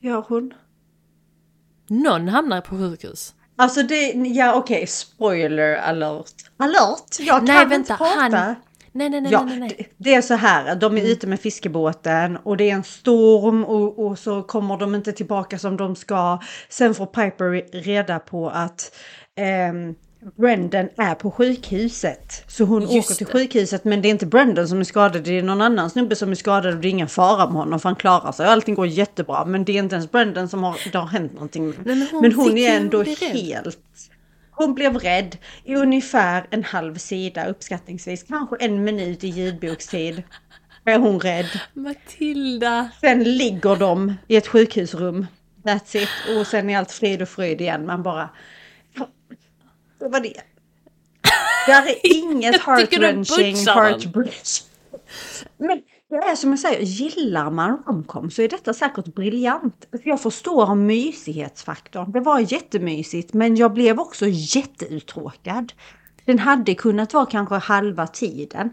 Gör 0.00 0.24
hon? 0.28 0.54
Någon 1.88 2.28
hamnar 2.28 2.60
på 2.60 2.76
sjukhus. 2.78 3.34
Alltså 3.56 3.82
det, 3.82 4.12
ja 4.12 4.54
okej, 4.54 4.86
spoiler 4.86 5.76
alert. 5.76 6.32
Alert? 6.56 7.16
Jag 7.20 7.42
Nej, 7.44 7.56
kan 7.58 7.68
vänta, 7.68 7.92
inte 7.92 8.04
prata. 8.04 8.36
han- 8.36 8.54
Nej, 8.92 9.10
nej, 9.10 9.20
nej, 9.20 9.32
Ja, 9.32 9.42
nej, 9.44 9.58
nej. 9.60 9.88
det- 9.96 10.14
är 10.14 10.22
så 10.22 10.34
här, 10.34 10.74
de 10.76 10.98
är 10.98 11.02
ute 11.06 11.26
med 11.26 11.40
fiskebåten 11.40 12.36
och 12.36 12.56
det 12.56 12.70
är 12.70 12.74
en 12.74 12.84
storm 12.84 13.64
och, 13.64 14.06
och 14.06 14.18
så 14.18 14.42
kommer 14.42 14.76
de 14.76 14.94
inte 14.94 15.12
tillbaka 15.12 15.58
som 15.58 15.76
de 15.76 15.96
ska. 15.96 16.38
Sen 16.68 16.94
får 16.94 17.06
Piper 17.06 17.80
reda 17.82 18.18
på 18.18 18.50
att 18.50 18.94
ehm, 19.36 19.94
Brendan 20.36 20.88
är 20.96 21.14
på 21.14 21.30
sjukhuset. 21.30 22.44
Så 22.48 22.64
hon 22.64 22.82
Just 22.82 22.92
åker 22.92 23.14
till 23.14 23.26
det. 23.26 23.32
sjukhuset 23.32 23.84
men 23.84 24.02
det 24.02 24.08
är 24.08 24.10
inte 24.10 24.26
Brendan 24.26 24.68
som 24.68 24.80
är 24.80 24.84
skadad, 24.84 25.22
det 25.24 25.38
är 25.38 25.42
någon 25.42 25.60
annan 25.60 25.90
snubbe 25.90 26.16
som 26.16 26.30
är 26.30 26.34
skadad 26.34 26.74
och 26.74 26.80
det 26.80 26.88
är 26.88 26.90
ingen 26.90 27.08
fara 27.08 27.46
med 27.46 27.54
honom 27.54 27.80
för 27.80 27.88
han 27.88 27.96
klarar 27.96 28.32
sig. 28.32 28.46
Allting 28.46 28.74
går 28.74 28.86
jättebra 28.86 29.44
men 29.44 29.64
det 29.64 29.72
är 29.72 29.78
inte 29.78 29.94
ens 29.94 30.10
Brendan 30.10 30.48
som 30.48 30.62
har, 30.62 30.76
det 30.92 30.98
har 30.98 31.06
hänt 31.06 31.32
någonting. 31.32 31.66
Nej, 31.84 31.96
men 31.96 32.08
hon 32.10 32.20
men 32.22 32.32
hon 32.32 32.58
är 32.58 32.76
ändå 32.76 33.02
helt 33.02 33.78
hon 34.62 34.74
blev 34.74 34.96
rädd 34.96 35.36
i 35.64 35.74
ungefär 35.74 36.46
en 36.50 36.64
halv 36.64 36.94
sida 36.94 37.46
uppskattningsvis, 37.46 38.22
kanske 38.22 38.56
en 38.56 38.84
minut 38.84 39.24
i 39.24 39.28
ljudbokstid. 39.28 40.22
Är 40.84 40.98
hon 40.98 41.20
rädd. 41.20 41.60
Matilda! 41.74 42.90
Sen 43.00 43.24
ligger 43.24 43.76
de 43.76 44.14
i 44.28 44.36
ett 44.36 44.46
sjukhusrum. 44.46 45.26
That's 45.62 45.96
it. 45.96 46.38
Och 46.38 46.46
sen 46.46 46.70
är 46.70 46.78
allt 46.78 46.92
frid 46.92 47.22
och 47.22 47.28
fröjd 47.28 47.60
igen. 47.60 47.86
Man 47.86 48.02
bara... 48.02 48.28
Det 49.98 50.08
var 50.08 50.20
det. 50.20 50.42
Där 51.66 51.86
är 51.86 51.96
inget 52.02 52.60
heart-wrenching, 52.60 53.74
heartbreak. 53.74 54.62
Men 55.58 55.82
det 56.20 56.26
är 56.26 56.36
som 56.36 56.50
jag 56.50 56.58
säger, 56.58 56.80
gillar 56.80 57.50
man 57.50 57.82
romcom 57.86 58.30
så 58.30 58.42
är 58.42 58.48
detta 58.48 58.74
säkert 58.74 59.14
briljant. 59.14 59.86
Jag 60.04 60.20
förstår 60.20 60.74
mysighetsfaktorn. 60.74 62.12
Det 62.12 62.20
var 62.20 62.52
jättemysigt 62.52 63.32
men 63.32 63.56
jag 63.56 63.72
blev 63.72 64.00
också 64.00 64.26
jätteuttråkad. 64.28 65.72
Den 66.24 66.38
hade 66.38 66.74
kunnat 66.74 67.14
vara 67.14 67.26
kanske 67.26 67.54
halva 67.54 68.06
tiden 68.06 68.70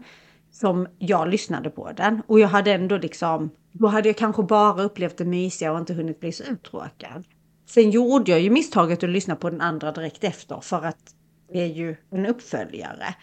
som 0.52 0.86
jag 0.98 1.28
lyssnade 1.28 1.70
på 1.70 1.92
den. 1.92 2.22
Och 2.26 2.40
jag 2.40 2.48
hade 2.48 2.72
ändå 2.72 2.96
liksom, 2.96 3.50
då 3.72 3.86
hade 3.86 4.08
jag 4.08 4.16
kanske 4.16 4.42
bara 4.42 4.82
upplevt 4.82 5.16
det 5.16 5.24
mysiga 5.24 5.72
och 5.72 5.78
inte 5.78 5.94
hunnit 5.94 6.20
bli 6.20 6.32
så 6.32 6.44
uttråkad. 6.44 7.24
Sen 7.66 7.90
gjorde 7.90 8.30
jag 8.30 8.40
ju 8.40 8.50
misstaget 8.50 9.02
att 9.02 9.10
lyssna 9.10 9.36
på 9.36 9.50
den 9.50 9.60
andra 9.60 9.92
direkt 9.92 10.24
efter 10.24 10.60
för 10.60 10.84
att 10.84 11.14
det 11.52 11.60
är 11.62 11.66
ju 11.66 11.96
en 12.10 12.26
uppföljare. 12.26 13.14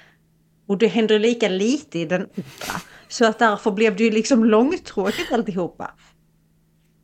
Och 0.68 0.78
det 0.78 0.88
händer 0.88 1.20
lika 1.20 1.50
lite 1.50 2.00
i 2.00 2.06
den 2.06 2.22
andra. 2.22 2.82
Så 3.08 3.26
att 3.26 3.40
därför 3.40 3.72
blev 3.72 3.96
det 3.96 4.04
ju 4.04 4.12
liksom 4.12 4.46
långtråkigt 4.46 5.32
alltihopa. 5.32 5.92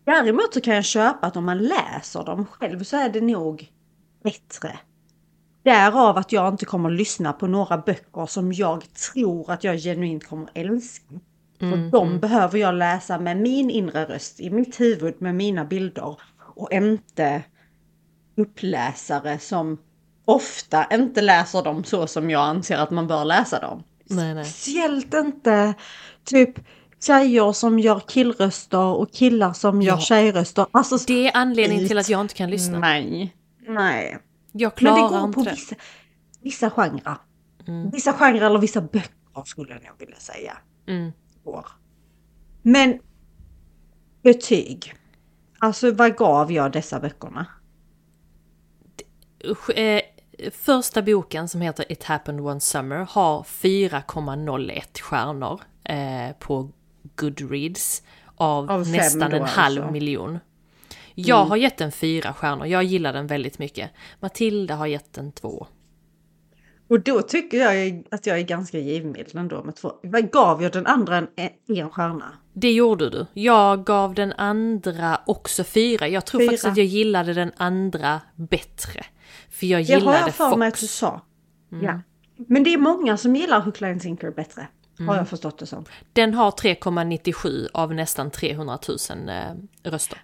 Däremot 0.05 0.53
så 0.53 0.62
kan 0.62 0.75
jag 0.75 0.86
köpa 0.86 1.27
att 1.27 1.38
om 1.38 1.46
man 1.46 1.58
läser 1.58 2.24
dem 2.24 2.46
själv 2.46 2.84
så 2.84 2.98
är 2.98 3.10
det 3.10 3.22
nog 3.22 3.72
bättre. 4.24 4.79
Därav 5.63 6.17
att 6.17 6.32
jag 6.32 6.53
inte 6.53 6.65
kommer 6.65 6.89
lyssna 6.89 7.34
på 7.34 7.48
några 7.48 7.77
böcker 7.77 8.25
som 8.25 8.53
jag 8.53 8.93
tror 8.93 9.51
att 9.51 9.63
jag 9.63 9.77
genuint 9.79 10.27
kommer 10.27 10.43
att 10.43 10.58
älska. 10.58 11.05
För 11.60 11.67
Mm, 11.67 11.91
de 11.91 12.20
behöver 12.20 12.60
jag 12.60 12.75
läsa 12.75 13.20
med 13.20 13.38
min 13.38 13.70
inre 13.70 14.05
röst, 14.05 14.39
i 14.39 14.50
mitt 14.50 14.79
huvud 14.79 15.22
med 15.22 15.36
mina 15.36 15.65
bilder. 15.65 16.17
Och 16.55 16.72
inte 16.72 17.43
uppläsare 18.36 19.39
som 19.39 19.77
ofta 20.25 20.86
inte 20.92 21.22
läser 21.22 21.63
dem 21.63 21.84
så 21.84 22.08
som 22.08 22.30
jag 22.30 22.42
anser 22.42 22.77
att 22.77 22.92
man 22.92 23.08
bör 23.08 23.25
läsa 23.25 23.60
dem. 23.60 23.84
Nej, 24.06 24.34
nej. 24.34 24.46
Speciellt 24.46 25.13
inte 25.13 25.74
typ 26.24 26.60
tjejer 27.03 27.51
som 27.51 27.80
gör 27.80 28.00
killröster 28.00 28.80
och 28.86 29.12
killar 29.13 29.53
som 29.53 29.82
gör 29.82 29.94
Ja. 29.94 30.00
tjejröster. 30.00 30.65
Alltså, 30.72 30.98
Det 31.08 31.27
är 31.27 31.32
anledningen 31.38 31.88
till 31.88 31.98
att 31.98 32.10
jag 32.10 32.22
inte 32.22 32.34
kan 32.36 32.50
lyssna. 32.50 32.80
Nej. 32.80 33.36
Nej. 33.68 34.18
Jag 34.51 34.72
Men 34.82 34.94
det 34.94 35.00
klarar 35.00 35.10
går 35.10 35.27
inte 35.27 35.34
på 35.39 35.44
det. 35.44 35.51
vissa, 35.51 35.75
vissa 36.42 36.70
genrer. 36.70 37.18
Mm. 37.68 37.89
Vissa 37.89 38.13
genrer 38.13 38.42
eller 38.42 38.60
vissa 38.60 38.82
böcker 38.82 39.44
skulle 39.46 39.74
jag 39.84 39.94
vilja 40.00 40.15
säga. 40.20 40.58
Mm. 40.88 41.12
Går. 41.44 41.65
Men 42.62 43.00
betyg. 44.22 44.94
Alltså 45.60 45.92
vad 45.92 46.15
gav 46.18 46.51
jag 46.51 46.72
dessa 46.72 47.00
böckerna? 47.00 47.46
Usch, 49.46 49.70
Eh, 49.70 50.01
första 50.52 51.02
boken 51.02 51.48
som 51.48 51.62
heter 51.62 51.92
It 51.92 52.04
happened 52.04 52.42
one 52.42 52.60
summer 52.60 53.08
har 53.10 53.44
4,01 53.44 55.02
stjärnor 55.02 55.62
eh, 55.84 56.36
på 56.40 56.70
Goodreads 57.16 58.04
av, 58.36 58.72
Av 58.72 58.88
nästan 58.90 59.34
en 59.34 59.44
halv 59.44 59.82
alltså. 59.82 59.92
miljon. 59.92 60.40
Jag 61.16 61.46
har 61.46 61.58
gett 61.58 61.78
den 61.78 61.92
fyra 61.92 62.34
stjärnor, 62.34 62.68
jag 62.68 62.84
gillar 62.84 63.14
den 63.14 63.28
väldigt 63.28 63.60
mycket. 63.60 63.92
Matilda 64.20 64.76
har 64.76 64.88
gett 64.88 65.14
den 65.14 65.32
två. 65.32 65.68
Och 66.88 67.00
då 67.00 67.22
tycker 67.22 67.58
jag 67.58 68.04
att 68.12 68.25
jag 68.28 68.38
är 68.40 68.44
ganska 68.44 68.80
givmild 68.80 69.36
ändå 69.36 69.63
med 69.63 69.75
två. 69.75 69.94
Vad 70.04 70.32
gav 70.32 70.63
jag 70.63 70.72
den 70.72 70.88
andra 70.88 71.18
en, 71.18 71.28
en 71.68 71.90
stjärna? 71.90 72.34
Det 72.54 72.72
gjorde 72.72 73.10
du. 73.10 73.25
Jag 73.34 73.86
gav 73.86 74.13
den 74.13 74.34
andra 74.34 75.22
också 75.25 75.63
fyra. 75.63 76.08
Jag 76.08 76.25
tror 76.25 76.42
Fyra. 76.42 76.48
faktiskt 76.48 76.66
att 76.66 76.78
jag 76.78 76.86
gillade 76.86 77.34
den 77.34 77.52
andra 77.58 78.22
bättre. 78.36 79.04
För 79.50 79.66
jag 79.66 79.88
Det 79.88 79.94
har 79.94 80.00
gillade 80.00 80.20
jag 80.20 80.34
för 80.36 80.56
mig 80.58 80.68
att 80.68 80.74
Fox. 80.74 80.82
du 80.82 80.88
sa. 80.88 81.22
Ja. 81.82 82.00
Men 82.48 82.63
det 82.63 82.74
är 82.74 82.78
många 82.78 83.18
som 83.18 83.36
gillar 83.36 83.62
Hook, 83.62 83.82
Line, 83.82 84.00
Sinker 84.00 84.32
bättre. 84.32 84.68
Har 85.08 85.16
jag 85.16 85.30
förstått 85.30 85.58
det 85.60 85.66
som. 85.66 85.86
Den 86.13 86.34
har 86.34 86.52
3,97 86.52 87.68
av 87.74 87.94
nästan 87.94 88.32
300 88.32 88.78
000 89.10 89.30
eh, 89.30 89.92
röster. 89.92 90.22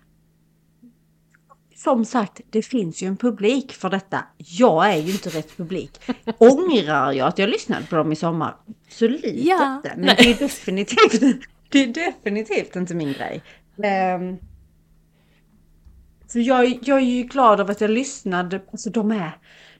Som 1.83 2.05
sagt, 2.05 2.41
det 2.49 2.61
finns 2.61 3.03
ju 3.03 3.07
en 3.07 3.17
publik 3.17 3.71
för 3.73 3.89
detta. 3.89 4.23
Jag 4.37 4.93
är 4.93 4.97
ju 4.97 5.11
inte 5.11 5.29
rätt 5.29 5.57
publik. 5.57 5.91
Ångrar 6.37 7.11
jag 7.11 7.27
att 7.27 7.39
jag 7.39 7.49
lyssnade 7.49 7.85
på 7.85 7.95
dem 7.95 8.11
i 8.11 8.15
sommar? 8.15 8.55
Absolut 8.87 9.21
Ja. 9.23 9.75
inte. 9.75 9.93
Men 9.95 10.05
Nej. 10.05 10.15
det 10.17 10.31
är 10.31 10.39
definitivt, 10.39 11.21
det 11.69 11.83
är 11.83 11.87
definitivt 11.87 12.75
inte 12.75 12.95
min 12.95 13.13
grej. 13.13 13.43
Um, 14.15 14.37
så 16.27 16.39
jag, 16.39 16.79
jag 16.81 16.97
är 16.97 17.01
ju 17.05 17.23
glad 17.23 17.59
över 17.59 17.71
att 17.71 17.81
jag 17.81 17.89
lyssnade. 17.91 18.61
Alltså 18.71 18.89
de 18.89 19.11
är, 19.11 19.31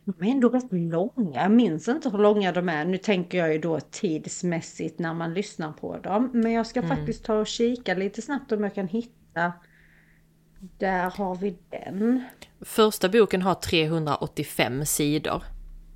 de 0.05 0.27
är 0.27 0.31
ändå 0.31 0.49
rätt 0.49 0.71
långa. 0.71 1.41
Jag 1.41 1.51
minns 1.51 1.87
inte 1.87 2.09
hur 2.09 2.17
långa 2.17 2.51
de 2.51 2.69
är. 2.69 2.85
Nu 2.85 2.97
tänker 2.97 3.37
jag 3.37 3.53
ju 3.53 3.59
då 3.59 3.79
tidsmässigt 3.79 4.99
när 4.99 5.13
man 5.13 5.33
lyssnar 5.33 5.71
på 5.71 5.97
dem. 5.97 6.29
Men 6.33 6.51
jag 6.51 6.67
ska 6.67 6.87
faktiskt 6.87 7.23
ta 7.25 7.33
och 7.33 7.47
kika 7.47 7.93
lite 7.93 8.21
snabbt 8.21 8.51
om 8.51 8.63
jag 8.63 8.75
kan 8.75 8.87
hitta. 8.87 9.53
Där 10.77 11.09
har 11.09 11.35
vi 11.35 11.57
den. 11.69 12.23
Första 12.61 13.09
boken 13.09 13.41
har 13.41 13.55
385 13.55 14.85
sidor. 14.85 15.43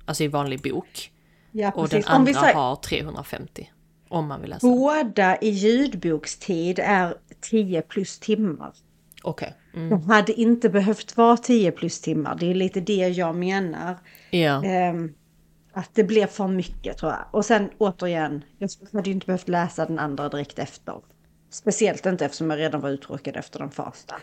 Alltså 0.04 0.24
i 0.24 0.28
vanlig 0.28 0.62
bok. 0.62 1.12
Ja, 1.52 1.70
Och 1.70 1.88
den 1.88 2.04
andra 2.06 2.32
säger, 2.34 2.54
har 2.54 2.76
350. 2.76 3.70
Om 4.08 4.26
man 4.26 4.40
vill 4.40 4.50
läsa. 4.50 4.66
båda 4.66 5.36
i 5.36 5.48
ljudbokstid 5.48 6.78
är 6.78 7.14
10 7.40 7.82
plus 7.82 8.18
timmar. 8.18 8.72
Okej. 9.22 9.54
Mm. 9.74 9.90
De 9.90 10.02
hade 10.10 10.32
inte 10.32 10.68
behövt 10.68 11.16
vara 11.16 11.36
10 11.36 11.70
plus 11.72 12.00
timmar. 12.00 12.36
Det 12.40 12.50
är 12.50 12.54
lite 12.54 12.80
det 12.80 13.08
jag 13.08 13.36
menar. 13.36 13.96
Ja. 14.30 14.64
Ehm, 14.64 15.14
att 15.72 15.90
det 15.94 16.04
blev 16.04 16.26
för 16.26 16.48
mycket 16.48 16.98
tror 16.98 17.12
jag. 17.12 17.24
Och 17.30 17.44
sen 17.44 17.70
återigen, 17.78 18.44
jag 18.58 18.70
hade 18.92 19.10
ju 19.10 19.14
inte 19.14 19.26
behövt 19.26 19.48
läsa 19.48 19.86
den 19.86 19.98
andra 19.98 20.28
direkt 20.28 20.58
efter. 20.58 20.94
Speciellt 21.50 22.06
inte 22.06 22.24
eftersom 22.24 22.50
jag 22.50 22.58
redan 22.58 22.80
var 22.80 22.90
uttråkad 22.90 23.36
efter 23.36 23.58
den 23.58 23.70
första. 23.70 24.14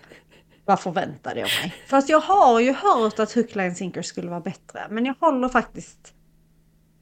Vad 0.65 0.80
förväntade 0.80 1.39
jag 1.39 1.50
mig? 1.62 1.74
Fast 1.88 2.10
jag 2.10 2.19
har 2.19 2.60
ju 2.60 2.74
hört 2.74 3.19
att 3.19 3.32
Hook, 3.34 3.56
Line, 3.56 3.76
Sinker 3.76 4.02
skulle 4.02 4.30
vara 4.30 4.39
bättre. 4.39 4.88
Men 4.89 5.06
jag 5.06 5.15
håller 5.19 5.50
faktiskt 5.50 6.13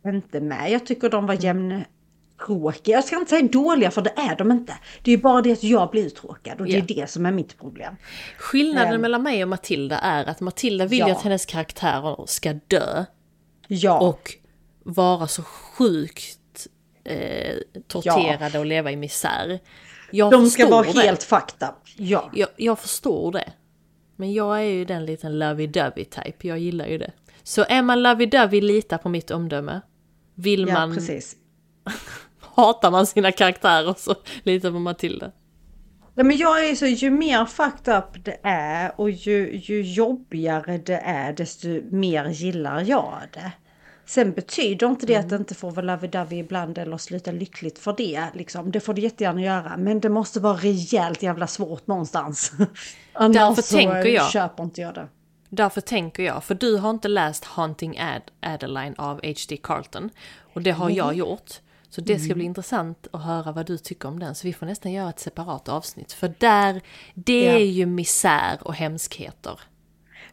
inte 0.05 0.39
med. 0.39 0.71
Jag 0.71 0.85
tycker 0.85 1.09
de 1.09 1.25
var 1.25 1.33
jämntråkiga. 1.43 2.95
Jag 2.97 3.03
ska 3.03 3.15
inte 3.15 3.29
säga 3.29 3.47
dåliga 3.47 3.91
för 3.91 4.01
det 4.01 4.13
är 4.15 4.35
de 4.35 4.51
inte. 4.51 4.73
Det 5.03 5.11
är 5.11 5.15
ju 5.15 5.21
bara 5.21 5.41
det 5.41 5.51
att 5.51 5.63
jag 5.63 5.89
blir 5.91 6.05
uttråkad 6.05 6.59
och 6.61 6.65
det 6.65 6.71
Ja. 6.71 6.77
är 6.77 6.81
det 7.01 7.09
som 7.09 7.25
är 7.25 7.31
mitt 7.31 7.57
problem. 7.57 7.95
Skillnaden 8.37 8.93
Ehm. 8.93 9.01
mellan 9.01 9.23
mig 9.23 9.43
och 9.43 9.49
Matilda 9.49 9.97
är 9.97 10.25
att 10.25 10.39
Matilda 10.39 10.85
vill 10.85 10.99
Ja. 10.99 11.11
att 11.11 11.21
hennes 11.21 11.45
karaktärer 11.45 12.25
ska 12.27 12.53
dö. 12.67 13.05
Ja, 13.67 13.99
Och 13.99 14.33
vara 14.83 15.27
så 15.27 15.43
sjukt 15.43 16.67
eh, 17.03 17.55
torterade 17.87 18.59
och 18.59 18.65
leva 18.65 18.91
i 18.91 18.95
misär. 18.95 19.59
Jag 20.11 20.31
de 20.31 20.49
ska 20.49 20.69
vara 20.69 20.91
det. 20.91 21.01
helt 21.01 21.23
fucked 21.23 21.69
up. 21.69 21.75
Ja. 21.97 22.29
Jag, 22.33 22.49
jag 22.55 22.79
förstår 22.79 23.31
det. 23.31 23.51
Men 24.15 24.33
jag 24.33 24.57
är 24.59 24.63
ju 24.63 24.85
den 24.85 25.05
liten 25.05 25.43
lovey-dovey 25.43 26.03
type, 26.03 26.47
jag 26.47 26.59
gillar 26.59 26.87
ju 26.87 26.97
det. 26.97 27.11
Så 27.43 27.65
är 27.69 27.81
man 27.81 28.05
lovey-dovey, 28.05 28.61
lita 28.61 28.97
på 28.97 29.09
mitt 29.09 29.31
omdöme. 29.31 29.81
Vill 30.35 30.67
Ja, 30.67 30.73
man, 30.73 30.95
precis. 30.95 31.35
hatar 32.55 32.91
man 32.91 33.07
sina 33.07 33.31
karaktärer 33.31 33.95
så 33.97 34.15
lita 34.43 34.71
på 34.71 34.79
Matilda. 34.79 35.31
Nej, 36.13 36.25
men 36.25 36.37
jag 36.37 36.69
är 36.69 36.75
så, 36.75 36.85
ju 36.85 37.09
mer 37.09 37.45
fucked 37.45 37.97
up 37.97 38.25
det 38.25 38.39
är 38.43 38.91
och 39.01 39.09
ju, 39.11 39.57
ju 39.63 39.81
jobbigare 39.81 40.77
det 40.77 40.97
är 40.97 41.33
desto 41.33 41.67
mer 41.91 42.25
gillar 42.29 42.81
jag 42.81 43.17
det. 43.33 43.51
Sen 44.09 44.31
betyder 44.31 44.87
inte 44.87 45.05
det 45.05 45.15
att 45.15 45.29
det 45.29 45.35
inte 45.35 45.55
får 45.55 45.71
vara 45.71 45.85
lovey-dovey 45.85 46.33
ibland 46.39 46.77
eller 46.77 46.97
sluta 46.97 47.31
lyckligt 47.31 47.79
för 47.79 47.93
det. 47.97 48.25
Liksom. 48.33 48.71
Det 48.71 48.79
får 48.79 48.93
det 48.93 49.01
jättegärna 49.01 49.41
göra. 49.41 49.77
Men 49.77 49.99
det 49.99 50.09
måste 50.09 50.39
vara 50.39 50.53
rejält 50.57 51.23
jävla 51.23 51.47
svårt 51.47 51.87
någonstans. 51.87 52.51
Därför 53.13 53.61
så 53.61 53.75
tänker 53.77 54.05
jag- 54.05 54.31
köper 54.31 54.63
inte 54.63 54.81
jag 54.81 54.93
det. 54.93 55.07
Därför 55.49 55.81
tänker 55.81 56.23
jag, 56.23 56.43
för 56.43 56.55
du 56.55 56.77
har 56.77 56.89
inte 56.89 57.07
läst 57.07 57.45
Haunting 57.45 57.99
Ad 57.99 58.21
Adeline 58.41 58.95
av 58.97 59.15
H.D. 59.23 59.57
Carlton. 59.63 60.09
Och 60.53 60.61
det 60.61 60.71
har 60.71 60.89
jag 60.89 61.13
gjort. 61.15 61.51
Så 61.89 62.01
det 62.01 62.19
ska 62.19 62.33
bli 62.33 62.43
intressant 62.45 63.07
att 63.13 63.23
höra 63.23 63.51
vad 63.51 63.65
du 63.65 63.77
tycker 63.77 64.07
om 64.07 64.19
den. 64.19 64.35
Så 64.35 64.47
vi 64.47 64.53
får 64.53 64.65
nästan 64.65 64.91
göra 64.91 65.09
ett 65.09 65.19
separat 65.19 65.69
avsnitt. 65.69 66.11
För 66.11 66.33
där, 66.37 66.81
det 67.13 67.43
Ja. 67.45 67.51
är 67.51 67.65
ju 67.65 67.85
misär 67.85 68.57
och 68.61 68.73
hemskheter. 68.75 69.59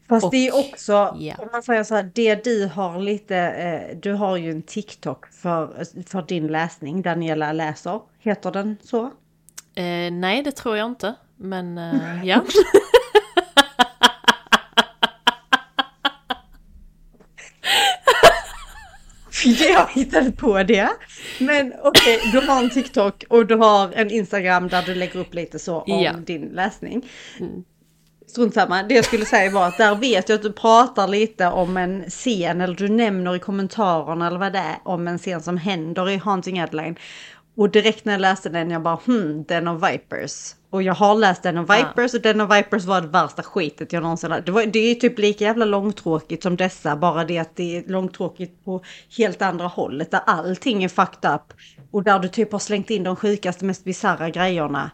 Fast 0.08 0.24
Och- 0.24 0.30
det 0.30 0.48
är 0.48 0.54
också, 0.70 1.16
ja. 1.18 1.34
om 1.38 1.48
man 1.52 1.62
säger 1.62 1.84
så 1.84 1.94
här, 1.94 2.10
det 2.14 2.44
du 2.44 2.66
har 2.66 2.98
lite, 3.00 3.36
eh, 3.36 3.96
du 3.96 4.12
har 4.12 4.36
ju 4.36 4.50
en 4.50 4.62
TikTok 4.62 5.26
för, 5.32 5.84
för 6.08 6.22
din 6.22 6.46
läsning, 6.46 7.02
Daniela 7.02 7.52
läser, 7.52 8.00
heter 8.18 8.50
den 8.52 8.76
så? 8.82 9.04
Eh, 9.74 10.12
nej, 10.12 10.42
det 10.42 10.52
tror 10.52 10.76
jag 10.76 10.86
inte. 10.86 11.14
Men 11.36 11.78
eh, 11.78 12.24
ja. 12.24 12.42
Jag 19.44 19.86
hittade 19.94 20.32
på 20.32 20.62
det. 20.62 20.88
Men 21.40 21.72
okej, 21.82 22.20
du 22.32 22.40
har 22.40 22.62
en 22.62 22.70
TikTok 22.70 23.24
och 23.28 23.46
du 23.46 23.54
har 23.54 23.92
en 23.92 24.10
Instagram 24.10 24.68
där 24.68 24.82
du 24.82 24.94
lägger 24.94 25.20
upp 25.20 25.34
lite 25.34 25.58
så 25.58 25.80
om 25.80 26.02
Ja. 26.02 26.12
din 26.12 26.42
läsning. 26.42 27.08
Strunt 28.26 28.54
samma, 28.54 28.82
det 28.82 28.94
jag 28.94 29.04
skulle 29.04 29.24
säga 29.24 29.50
var 29.50 29.66
att 29.66 29.78
där 29.78 29.94
vet 29.94 30.28
jag 30.28 30.36
att 30.36 30.42
du 30.42 30.52
pratar 30.52 31.08
lite 31.08 31.46
om 31.46 31.76
en 31.76 32.04
scen 32.10 32.60
eller 32.60 32.74
du 32.74 32.88
nämner 32.88 33.36
i 33.36 33.38
kommentarerna 33.38 34.26
eller 34.26 34.38
vad 34.38 34.52
det 34.52 34.58
är 34.58 34.76
om 34.84 35.08
en 35.08 35.18
scen 35.18 35.42
som 35.42 35.56
händer 35.56 36.10
i 36.10 36.16
Haunting 36.16 36.60
Adeline. 36.60 36.96
Och 37.56 37.70
direkt 37.70 38.04
när 38.04 38.12
jag 38.12 38.20
läste 38.20 38.48
den, 38.48 38.70
jag 38.70 38.82
bara 38.82 38.98
hmm, 39.06 39.44
Den 39.48 39.68
of 39.68 39.90
Vipers. 39.90 40.54
Och 40.70 40.82
jag 40.82 40.94
har 40.94 41.14
läst 41.14 41.42
Den 41.42 41.58
of 41.58 41.70
Vipers 41.70 42.14
och 42.14 42.20
Den 42.20 42.40
of 42.40 42.56
Vipers 42.56 42.84
var 42.84 43.00
det 43.00 43.08
värsta 43.08 43.42
skitet 43.42 43.92
jag 43.92 44.02
någonsin 44.02 44.30
hade. 44.30 44.42
Det, 44.42 44.52
var, 44.52 44.66
det 44.66 44.78
är 44.78 44.94
typ 44.94 45.18
lika 45.18 45.44
jävla 45.44 45.64
långtråkigt 45.64 46.42
som 46.42 46.56
dessa, 46.56 46.96
bara 46.96 47.24
det 47.24 47.38
att 47.38 47.56
det 47.56 47.76
är 47.76 47.84
långtråkigt 47.86 48.64
på 48.64 48.82
helt 49.18 49.42
andra 49.42 49.66
hållet, 49.66 50.10
där 50.10 50.20
allting 50.26 50.84
är 50.84 50.88
fucked 50.88 51.30
up. 51.34 51.52
Och 51.90 52.02
där 52.02 52.18
du 52.18 52.28
typ 52.28 52.52
har 52.52 52.58
slängt 52.58 52.90
in 52.90 53.02
de 53.02 53.16
sjukaste, 53.16 53.64
mest 53.64 53.84
bisarra 53.84 54.30
grejerna. 54.30 54.90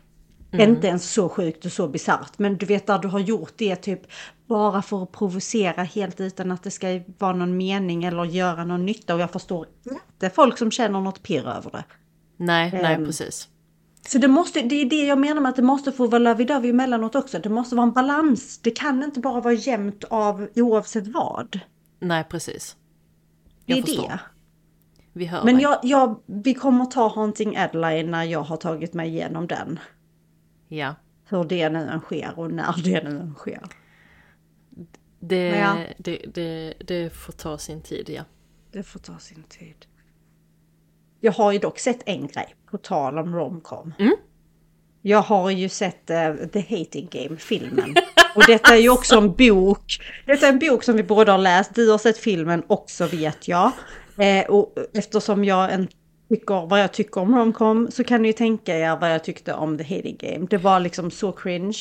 Inte 0.53 0.87
ens 0.87 1.13
så 1.13 1.29
sjukt 1.29 1.65
och 1.65 1.73
så 1.73 1.89
bisarrt, 1.89 2.39
men 2.39 2.57
du 2.57 2.67
vet 2.67 2.87
där 2.87 2.99
du 2.99 3.09
har 3.09 3.19
gjort 3.21 3.53
det 3.57 3.77
typ 3.77 4.01
bara 4.47 4.83
för 4.83 5.03
att 5.03 5.13
provocera 5.13 5.83
helt 5.83 6.21
utan 6.21 6.51
att 6.53 6.63
det 6.63 6.71
ska 6.71 7.01
vara 7.19 7.33
någon 7.33 7.57
mening 7.57 8.05
eller 8.05 8.25
göra 8.25 8.65
någon 8.65 8.87
nytta. 8.87 9.15
Och 9.15 9.21
jag 9.21 9.31
förstår 9.31 9.67
inte 9.91 10.31
folk 10.31 10.59
som 10.59 10.71
känner 10.71 11.01
något 11.01 11.23
pirr 11.23 11.49
över 11.49 11.71
det. 11.71 11.85
Nej, 12.37 12.71
nej 12.73 12.95
Ehm, 12.95 13.05
precis. 13.05 13.49
Så 14.07 14.19
det, 14.19 14.29
måste, 14.29 14.61
det 14.63 14.75
är 14.75 14.91
det 14.91 15.07
jag 15.07 15.19
menar 15.19 15.41
med 15.41 15.49
att 15.49 15.57
det 15.57 15.63
måste 15.63 15.93
få 15.93 16.07
vara 16.07 16.23
lovey-dovey 16.23 16.71
emellanåt 16.71 17.15
också. 17.15 17.39
Det 17.39 17.49
måste 17.49 17.77
vara 17.77 17.87
en 17.87 17.93
balans. 17.93 18.59
Det 18.59 18.71
kan 18.71 19.03
inte 19.03 19.21
bara 19.21 19.41
vara 19.41 19.55
jämnt 19.55 20.05
av 20.05 20.49
oavsett 20.55 21.07
vad. 21.07 21.61
Nej, 22.01 22.25
precis. 22.25 22.77
Det 23.67 23.73
Jag 23.73 23.79
är 23.79 23.83
förstår. 23.83 24.09
det. 24.09 24.21
Vi 25.13 25.27
hör 25.27 25.45
Men 25.45 25.61
jag, 25.61 25.79
jag, 25.83 26.23
vi 26.27 26.55
kommer 26.55 26.85
ta 26.85 27.09
Haunting 27.09 27.57
Adeline 27.57 28.11
när 28.11 28.25
jag 28.25 28.43
har 28.43 28.57
tagit 28.57 28.95
mig 28.95 29.09
igenom 29.09 29.47
den. 29.47 29.79
Ja. 30.73 30.95
Hur 31.29 31.45
det 31.45 31.69
nu 31.69 31.79
än 31.79 32.01
sker 32.01 32.33
och 32.37 32.51
när 32.51 32.75
det 32.85 33.05
nu 33.05 33.11
än 33.11 33.35
sker. 33.35 33.63
Det, 35.21 35.49
ja. 35.49 35.77
det, 35.99 36.19
det, 36.35 36.75
det 36.87 37.11
får 37.11 37.33
ta 37.33 37.59
sin 37.59 37.83
tid, 37.83 38.11
ja. 38.11 38.23
Det 38.73 38.83
får 38.83 39.01
ta 39.01 39.19
sin 39.19 39.43
tid. 39.43 39.87
Jag 41.21 41.33
har 41.33 41.53
ju 41.53 41.59
dock 41.59 41.79
sett 41.79 42.03
en 42.07 42.27
grej, 42.27 42.55
på 42.71 42.79
tal 42.79 43.19
om 43.19 43.35
romcom. 43.35 43.95
Mm. 43.99 44.17
Jag 45.03 45.23
har 45.23 45.51
ju 45.51 45.69
sett 45.69 46.11
eh, 46.11 46.35
The 46.35 46.61
Hating 46.61 47.09
Game, 47.11 47.37
filmen. 47.37 47.95
Och 48.35 48.43
detta 48.47 48.75
är 48.75 48.81
ju 48.81 48.91
också 48.91 49.19
en 49.19 49.35
bok. 49.35 49.99
Detta 50.27 50.47
är 50.47 50.53
en 50.53 50.59
bok 50.59 50.85
som 50.85 50.97
vi 50.97 51.03
båda 51.03 51.33
har 51.33 51.39
läst. 51.39 51.75
Du 51.75 51.91
har 51.91 51.99
sett 51.99 52.19
filmen 52.19 52.63
också 52.67 53.07
vet 53.07 53.49
jag. 53.49 53.73
Eh, 54.19 54.45
och 54.45 54.75
eftersom 54.95 55.45
jag 55.45 55.73
en, 55.73 55.89
tycker 56.33 56.67
vad 56.67 56.81
jag 56.81 56.93
tycker 56.93 57.21
om 57.21 57.35
romcom 57.35 57.91
så 57.91 58.05
kan 58.05 58.23
ni 58.23 58.29
ju 58.29 58.33
tänka 58.33 58.79
er 58.79 58.97
vad 58.97 59.13
jag 59.13 59.25
tyckte 59.25 59.55
om 59.55 59.79
The 59.79 59.97
Hating 59.97 60.17
Game. 60.21 60.47
Det 60.51 60.59
var 60.59 60.81
liksom 60.81 61.11
så 61.11 61.33
cringe. 61.33 61.79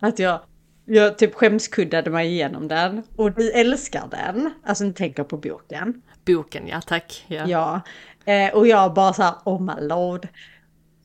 Att 0.00 0.18
jag, 0.18 0.40
jag 0.84 1.18
typ 1.18 1.34
skämskuddade 1.34 2.10
mig 2.10 2.28
igenom 2.28 2.68
den. 2.68 3.02
Och 3.16 3.32
du 3.32 3.50
älskar 3.50 4.08
den. 4.10 4.50
Alltså 4.64 4.84
ni 4.84 4.92
tänker 4.92 5.24
på 5.24 5.36
boken. 5.36 6.02
Boken, 6.26 6.68
ja 6.68 6.80
tack. 6.80 7.24
Ja. 7.28 7.46
Ja. 7.46 7.80
Eh, 8.32 8.54
och 8.54 8.66
jag 8.66 8.94
bara 8.94 9.12
så 9.12 9.22
här, 9.22 9.34
oh 9.44 9.60
my 9.62 9.86
lord. 9.86 10.28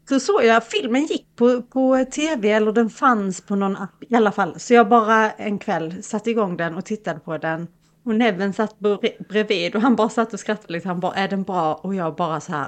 Så 0.09 0.19
såg 0.19 0.43
jag, 0.43 0.63
filmen 0.63 1.05
gick 1.05 1.35
på, 1.35 1.61
på 1.61 2.05
tv 2.11 2.51
eller 2.51 2.71
den 2.71 2.89
fanns 2.89 3.41
på 3.41 3.55
någon 3.55 3.77
app 3.77 4.03
i 4.09 4.15
alla 4.15 4.31
fall. 4.31 4.59
Så 4.59 4.73
jag 4.73 4.89
bara 4.89 5.31
en 5.31 5.59
kväll 5.59 6.03
satte 6.03 6.29
igång 6.29 6.57
den 6.57 6.75
och 6.75 6.85
tittade 6.85 7.19
på 7.19 7.37
den. 7.37 7.67
Och 8.03 8.15
Neven 8.15 8.53
satt 8.53 8.79
bre- 8.79 9.27
bredvid 9.29 9.75
och 9.75 9.81
han 9.81 9.95
bara 9.95 10.09
satt 10.09 10.33
och 10.33 10.39
skrattade 10.39 10.73
lite. 10.73 10.87
Han 10.87 10.99
bara, 10.99 11.13
är 11.13 11.27
den 11.27 11.43
bra? 11.43 11.73
Och 11.75 11.95
jag 11.95 12.15
bara 12.15 12.39
så 12.39 12.51
här. 12.51 12.67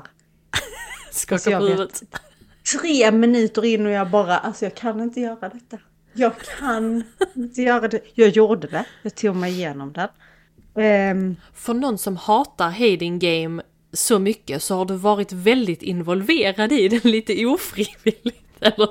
Skaka 1.11 1.35
Alltså, 1.35 1.51
på 1.51 1.57
huvudet. 1.65 2.03
Tre 2.79 3.11
minuter 3.11 3.65
in 3.65 3.85
och 3.85 3.91
jag 3.91 4.09
bara, 4.09 4.37
alltså 4.37 4.65
jag 4.65 4.75
kan 4.75 5.01
inte 5.01 5.19
göra 5.19 5.49
detta. 5.49 5.77
Jag 6.13 6.31
kan 6.59 7.03
inte 7.35 7.61
göra 7.61 7.87
det. 7.87 8.01
Jag 8.13 8.29
gjorde 8.29 8.67
det. 8.67 8.85
Jag 9.01 9.15
tog 9.15 9.35
mig 9.35 9.51
igenom 9.51 9.93
den. 9.93 10.07
Ehm, 10.83 11.35
För 11.53 11.73
någon 11.73 11.97
som 11.97 12.17
hatar 12.17 12.69
Hating 12.69 13.19
Game 13.19 13.61
så 13.93 14.19
mycket 14.19 14.63
så 14.63 14.75
har 14.75 14.85
du 14.85 14.95
varit 14.95 15.31
väldigt 15.31 15.81
involverad 15.81 16.71
i 16.71 16.87
den 16.87 16.99
lite 17.11 17.45
ofrivilligt. 17.45 18.37
Eller? 18.59 18.89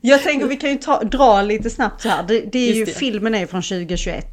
Jag 0.00 0.22
tänker 0.22 0.46
vi 0.46 0.56
kan 0.56 0.70
ju 0.70 0.76
ta, 0.76 1.04
dra 1.04 1.42
lite 1.42 1.70
snabbt 1.70 2.02
så 2.02 2.08
här. 2.08 2.22
Det, 2.28 2.40
det 2.40 2.58
är 2.58 2.66
Just 2.68 2.78
ju, 2.80 2.84
det. 2.84 2.92
filmen 2.92 3.34
är 3.34 3.46
från 3.46 3.62
2021. 3.62 4.24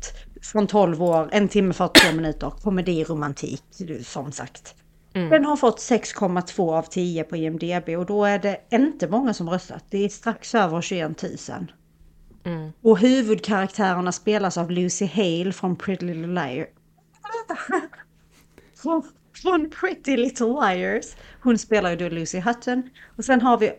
Från 0.43 0.67
12 0.67 1.03
år, 1.03 1.29
en 1.31 1.47
timme 1.47 1.73
42 1.73 2.15
minuter. 2.15 2.49
Komedi, 2.49 3.03
romantik, 3.03 3.63
som 4.03 4.31
sagt. 4.31 4.75
Mm. 5.13 5.29
Den 5.29 5.45
har 5.45 5.55
fått 5.55 5.79
6,2 5.79 6.77
av 6.77 6.83
10 6.83 7.23
på 7.23 7.35
IMDB 7.35 7.89
och 7.89 8.05
då 8.05 8.25
är 8.25 8.39
det 8.39 8.57
inte 8.71 9.07
många 9.07 9.33
som 9.33 9.49
röstat. 9.49 9.85
Det 9.89 10.05
är 10.05 10.09
strax 10.09 10.55
över 10.55 10.81
21 10.81 11.23
000. 11.23 11.31
Mm. 12.43 12.71
Och 12.81 12.99
huvudkaraktärerna 12.99 14.11
spelas 14.11 14.57
av 14.57 14.71
Lucy 14.71 15.05
Hale 15.05 15.51
från 15.51 15.75
Pretty 15.75 16.05
Little 16.05 16.27
Liars. 16.27 16.67
från, 19.41 19.69
Pretty 19.69 20.17
Little 20.17 20.47
Liars. 20.47 21.05
Hon 21.41 21.57
spelar 21.57 21.89
ju 21.89 21.95
då 21.95 22.09
Lucy 22.09 22.39
Hutton. 22.39 22.89
Och 23.17 23.25
sen 23.25 23.41
har 23.41 23.57
vi 23.57 23.71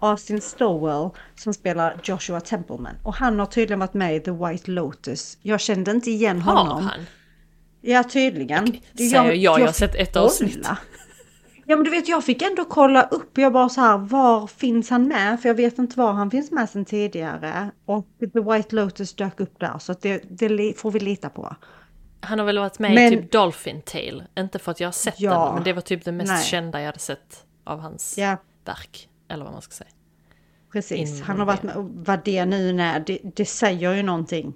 Austin 0.00 0.40
Stowell 0.40 1.10
som 1.34 1.54
spelar 1.54 2.00
Joshua 2.04 2.40
Templeman. 2.40 2.94
Och 3.02 3.14
han 3.14 3.38
har 3.38 3.46
tydligen 3.46 3.78
varit 3.80 3.94
med 3.94 4.16
i 4.16 4.20
The 4.20 4.30
White 4.30 4.70
Lotus. 4.70 5.38
Jag 5.42 5.60
kände 5.60 5.90
inte 5.90 6.10
igen 6.10 6.40
Har 6.42 6.56
honom. 6.56 6.82
han? 6.84 7.00
Ja, 7.80 8.02
tydligen. 8.04 8.64
Det- 8.92 9.02
säger 9.08 9.24
jag, 9.24 9.36
jag 9.36 9.50
har 9.58 9.66
fick 9.66 9.76
sett 9.76 9.94
ett 9.94 10.16
avsnitt. 10.16 10.68
Ja 11.68 11.76
men 11.76 11.84
du 11.84 11.90
vet 11.90 12.08
jag 12.08 12.24
fick 12.24 12.42
ändå 12.42 12.64
kolla 12.64 13.02
upp, 13.02 13.38
jag 13.38 13.52
bara 13.52 13.68
så 13.68 13.80
här, 13.80 13.98
var 13.98 14.46
finns 14.46 14.90
han 14.90 15.08
med? 15.08 15.40
För 15.40 15.48
jag 15.48 15.54
vet 15.54 15.78
inte 15.78 15.98
var 15.98 16.12
han 16.12 16.30
finns 16.30 16.50
med 16.50 16.70
sen 16.70 16.84
tidigare. 16.84 17.70
Och 17.84 18.06
The 18.32 18.40
White 18.40 18.74
Lotus 18.76 19.14
dök 19.14 19.40
upp 19.40 19.60
där 19.60 19.78
så 19.78 19.94
det, 20.00 20.22
det 20.30 20.78
får 20.80 20.90
vi 20.90 20.98
lita 21.00 21.28
på. 21.28 21.56
Han 22.20 22.38
har 22.38 22.46
väl 22.46 22.58
varit 22.58 22.78
med 22.78 22.94
Men- 22.94 23.12
i 23.12 23.16
typ 23.16 23.32
Dolphin 23.32 23.82
Tale. 23.82 24.26
Inte 24.38 24.58
för 24.58 24.70
att 24.70 24.80
jag 24.80 24.86
har 24.88 24.92
sett 24.92 25.20
Ja. 25.20 25.44
den, 25.46 25.54
men 25.54 25.64
det 25.64 25.72
var 25.72 25.80
typ 25.80 26.04
det 26.04 26.12
mest 26.12 26.32
Nej. 26.32 26.44
kända 26.44 26.80
jag 26.80 26.86
hade 26.86 26.98
sett 26.98 27.44
av 27.64 27.80
hans 27.80 28.18
Ja, 28.18 28.36
verk. 28.64 29.08
Eller 29.28 29.44
vad 29.44 29.52
man 29.52 29.62
ska 29.62 29.72
säga. 29.72 29.90
precis. 30.72 31.20
Han 31.22 31.38
har 31.38 31.46
varit 31.46 31.62
med, 31.62 31.76
och 31.76 31.84
vad 31.84 32.24
det 32.24 32.44
nu 32.44 32.80
är, 32.80 33.00
det, 33.00 33.18
det 33.36 33.44
säger 33.44 33.94
ju 33.94 34.02
någonting. 34.02 34.54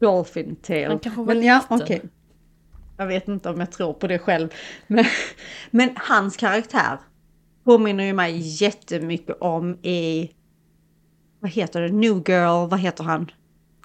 Dolphin 0.00 0.56
Tale. 0.56 0.86
Han 0.86 0.98
kanske 0.98 1.20
var 1.20 1.34
men 1.34 1.44
ja, 1.44 1.60
liten. 1.70 1.82
okej. 1.82 2.02
Jag 2.96 3.06
vet 3.06 3.28
inte 3.28 3.50
om 3.50 3.60
jag 3.60 3.72
tror 3.72 3.92
på 3.92 4.06
det 4.06 4.18
själv. 4.18 4.48
Men, 4.86 5.04
men 5.70 5.90
hans 5.96 6.36
karaktär 6.36 6.98
påminner 7.64 8.04
ju 8.04 8.12
mig 8.12 8.38
jättemycket 8.62 9.36
om 9.40 9.74
i, 9.82 10.30
vad 11.40 11.50
heter 11.50 11.80
det, 11.80 11.88
New 11.88 12.22
Girl, 12.28 12.68
vad 12.68 12.80
heter 12.80 13.04
han? 13.04 13.30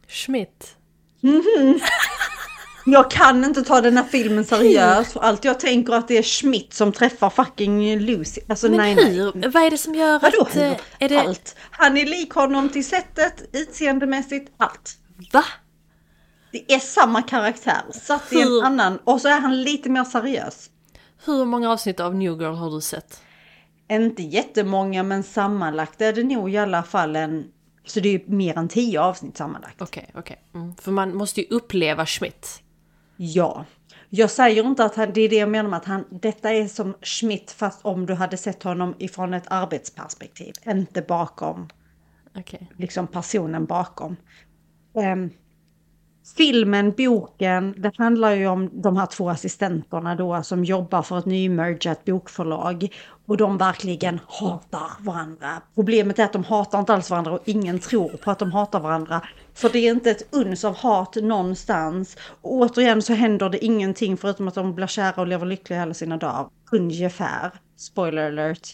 Schmidt. 0.07 0.77
Jag 2.85 3.11
kan 3.11 3.43
inte 3.43 3.63
ta 3.63 3.81
den 3.81 3.97
här 3.97 4.03
filmen 4.03 4.45
seriöst 4.45 5.17
allt 5.17 5.45
jag 5.45 5.59
tänker 5.59 5.93
att 5.93 6.07
det 6.07 6.17
är 6.17 6.23
Schmidt 6.23 6.73
som 6.73 6.91
träffar 6.91 7.29
fucking 7.29 7.99
Lucy. 7.99 8.41
Alltså 8.49 8.67
Men 8.69 8.77
nej, 8.77 8.95
nej. 8.95 9.13
hur? 9.15 9.49
Vad 9.49 9.63
är 9.63 9.71
det 9.71 9.77
som 9.77 9.95
gör 9.95 10.19
Vadå 10.19 10.41
att... 10.41 10.55
eh, 10.55 10.63
hur? 10.63 10.77
Är 10.99 11.09
det... 11.09 11.19
Allt. 11.19 11.55
Han 11.71 11.97
är 11.97 12.05
lik 12.05 12.33
honom 12.33 12.69
till 12.69 12.85
sättet, 12.85 13.43
utseendemässigt, 13.53 14.51
allt. 14.57 14.97
Va? 15.33 15.43
Det 16.51 16.73
är 16.73 16.79
samma 16.79 17.21
karaktär, 17.21 17.81
satt 17.93 18.33
i 18.33 18.41
en 18.41 18.47
Hur? 18.47 18.63
annan 18.63 18.99
och 19.03 19.21
så 19.21 19.27
är 19.27 19.39
han 19.39 19.61
lite 19.61 19.89
mer 19.89 20.03
seriös. 20.03 20.69
Hur 21.25 21.45
många 21.45 21.71
avsnitt 21.71 21.99
av 21.99 22.15
New 22.15 22.41
Girl 22.41 22.53
har 22.55 22.71
du 22.71 22.81
sett? 22.81 23.21
Inte 23.91 24.23
jättemånga 24.23 25.03
men 25.03 25.23
sammanlagt 25.23 26.01
är 26.01 26.13
det 26.13 26.23
nog 26.23 26.53
i 26.53 26.57
alla 26.57 26.83
fall 26.83 27.15
en... 27.15 27.45
Så 27.85 27.99
det 27.99 28.09
är 28.15 28.21
mer 28.25 28.57
än 28.57 28.67
tio 28.67 29.01
avsnitt 29.01 29.37
sammanlagt. 29.37 29.81
Okej, 29.81 30.09
okej. 30.15 30.37
Mm. 30.55 30.75
För 30.75 30.91
man 30.91 31.15
måste 31.15 31.41
ju 31.41 31.47
uppleva 31.49 32.05
Schmidt. 32.05 32.62
Ja. 33.25 33.65
Jag 34.09 34.29
säger 34.29 34.63
inte 34.63 34.85
att 34.85 34.95
han, 34.95 35.13
det 35.13 35.21
är 35.21 35.29
det 35.29 35.35
jag 35.35 35.49
menar 35.49 35.69
med 35.69 35.77
att 35.77 35.85
han, 35.85 36.05
detta 36.09 36.51
är 36.51 36.67
som 36.67 36.93
Schmidt 37.01 37.51
fast 37.51 37.85
om 37.85 38.05
du 38.05 38.13
hade 38.13 38.37
sett 38.37 38.63
honom 38.63 38.95
ifrån 38.99 39.33
ett 39.33 39.43
arbetsperspektiv. 39.47 40.53
Inte 40.65 41.01
bakom, 41.01 41.69
Okej. 42.37 42.71
liksom 42.77 43.07
personen 43.07 43.65
bakom. 43.65 44.15
Ehm, 44.95 45.29
filmen, 46.37 46.93
boken, 46.97 47.75
det 47.77 47.91
handlar 47.97 48.31
ju 48.31 48.47
om 48.47 48.69
de 48.81 48.97
här 48.97 49.05
två 49.05 49.29
assistenterna 49.29 50.15
då 50.15 50.43
som 50.43 50.63
jobbar 50.63 51.01
för 51.01 51.19
ett 51.19 51.25
nymergat 51.25 52.05
bokförlag. 52.05 52.87
Och 53.25 53.37
de 53.37 53.57
verkligen 53.57 54.19
hatar 54.27 55.03
varandra. 55.03 55.61
Problemet 55.75 56.19
är 56.19 56.23
att 56.23 56.33
de 56.33 56.43
hatar 56.43 56.79
inte 56.79 56.93
alls 56.93 57.09
varandra 57.09 57.31
och 57.31 57.41
ingen 57.45 57.79
tror 57.79 58.09
på 58.09 58.31
att 58.31 58.39
de 58.39 58.51
hatar 58.51 58.79
varandra. 58.79 59.21
För 59.55 59.69
det 59.69 59.79
är 59.79 59.91
inte 59.91 60.11
ett 60.11 60.27
uns 60.35 60.65
av 60.65 60.75
hat 60.75 61.15
någonstans. 61.15 62.17
Och 62.41 62.53
återigen 62.53 63.01
så 63.01 63.13
händer 63.13 63.49
det 63.49 63.65
ingenting 63.65 64.17
förutom 64.17 64.47
att 64.47 64.53
de 64.53 64.75
blir 64.75 64.87
kära 64.87 65.21
och 65.21 65.27
lever 65.27 65.45
lyckliga 65.45 65.79
hela 65.79 65.93
sina 65.93 66.17
dagar. 66.17 66.49
Ungefär. 66.71 67.51
Spoiler 67.77 68.27
alert. 68.27 68.69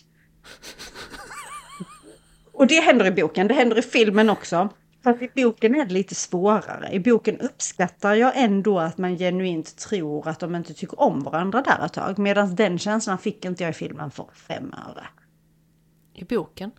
Och 2.54 2.68
det 2.68 2.80
händer 2.80 3.06
i 3.06 3.12
boken, 3.12 3.48
det 3.48 3.54
händer 3.54 3.80
i 3.80 3.82
filmen 3.82 4.30
också. 4.30 4.70
Fast 5.04 5.22
i 5.22 5.30
boken 5.36 5.76
är 5.76 5.86
det 5.86 5.94
lite 5.94 6.16
svårare. 6.16 6.90
I 6.92 7.00
boken 7.00 7.40
uppskattar 7.40 8.14
jag 8.14 8.32
ändå 8.36 8.80
att 8.80 8.98
man 8.98 9.18
genuint 9.18 9.78
tror 9.78 10.28
att 10.28 10.40
de 10.40 10.56
inte 10.56 10.74
tycker 10.74 11.00
om 11.00 11.24
varandra 11.24 11.62
där 11.62 11.86
ett 11.86 11.94
tag. 11.94 12.20
Medan 12.20 12.56
den 12.56 12.80
känslan 12.80 13.18
fick 13.18 13.46
inte 13.46 13.64
jag 13.64 13.70
i 13.70 13.74
filmen 13.74 14.12
för 14.12 14.28
fem 14.34 14.74
öre. 14.88 15.06
I 16.14 16.24
boken? 16.24 16.72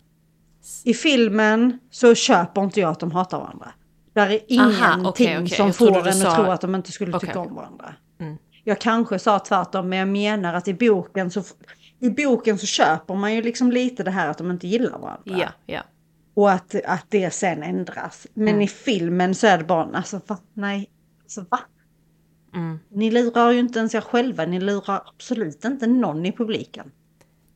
I 0.83 0.93
filmen 0.93 1.79
så 1.91 2.15
köper 2.15 2.63
inte 2.63 2.79
jag 2.79 2.91
att 2.91 2.99
de 2.99 3.11
hatar 3.11 3.39
varandra. 3.39 3.71
Där 4.13 4.29
är 4.29 4.39
ingenting 4.47 4.83
Aha, 4.83 5.09
okej, 5.09 5.37
okej. 5.37 5.49
som 5.57 5.73
får 5.73 6.07
en 6.07 6.13
sa- 6.13 6.27
att 6.29 6.35
tro 6.35 6.45
att 6.51 6.61
de 6.61 6.75
inte 6.75 6.91
skulle 6.91 7.15
Okej, 7.17 7.29
tycka 7.29 7.39
om 7.39 7.55
varandra. 7.55 7.93
Mm. 8.19 8.37
Jag 8.63 8.79
kanske 8.81 9.19
sa 9.19 9.39
tvärtom, 9.39 9.89
men 9.89 9.99
jag 9.99 10.07
menar 10.07 10.53
att 10.53 10.67
i 10.67 10.73
boken 10.73 11.31
så... 11.31 11.43
i 11.99 12.09
boken 12.09 12.57
så 12.57 12.65
köper 12.65 13.15
man 13.15 13.35
ju 13.35 13.41
liksom 13.41 13.71
lite 13.71 14.03
det 14.03 14.11
här 14.11 14.29
att 14.29 14.37
de 14.37 14.51
inte 14.51 14.67
gillar 14.67 14.99
varandra. 14.99 15.21
Ja, 15.37 15.47
ja. 15.65 15.81
Och 16.33 16.51
att, 16.51 16.75
att 16.85 17.05
det 17.09 17.31
sen 17.33 17.63
ändras. 17.63 18.27
Men 18.33 18.47
Mm. 18.47 18.61
i 18.61 18.67
filmen 18.67 19.35
så 19.35 19.47
är 19.47 19.57
det 19.57 19.63
bara, 19.63 19.89
alltså 19.97 20.21
va? 20.27 20.37
Nej, 20.53 20.89
alltså 21.23 21.45
va? 21.49 21.59
Mm. 22.55 22.79
Ni 22.89 23.11
lurar 23.11 23.51
ju 23.51 23.59
inte 23.59 23.79
ens 23.79 23.95
er 23.95 24.01
själva, 24.01 24.45
ni 24.45 24.59
lurar 24.59 25.01
absolut 25.15 25.65
inte 25.65 25.87
någon 25.87 26.25
i 26.25 26.31
publiken. 26.31 26.91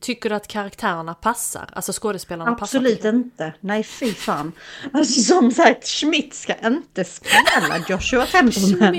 Tycker 0.06 0.28
du 0.28 0.34
att 0.34 0.48
karaktärerna 0.48 1.14
passar? 1.14 1.70
Alltså 1.72 1.92
skådespelarna 1.92 2.50
Absolut 2.50 2.98
passar? 2.98 3.08
inte. 3.08 3.54
Nej, 3.60 3.82
fy 3.82 4.12
fan. 4.12 4.52
Alltså 4.92 5.20
som 5.20 5.50
sagt, 5.50 5.88
Schmidt 5.88 6.34
ska 6.34 6.54
inte 6.64 7.04
spela 7.04 7.84
Joshua 7.88 8.26
Templeman. 8.26 8.94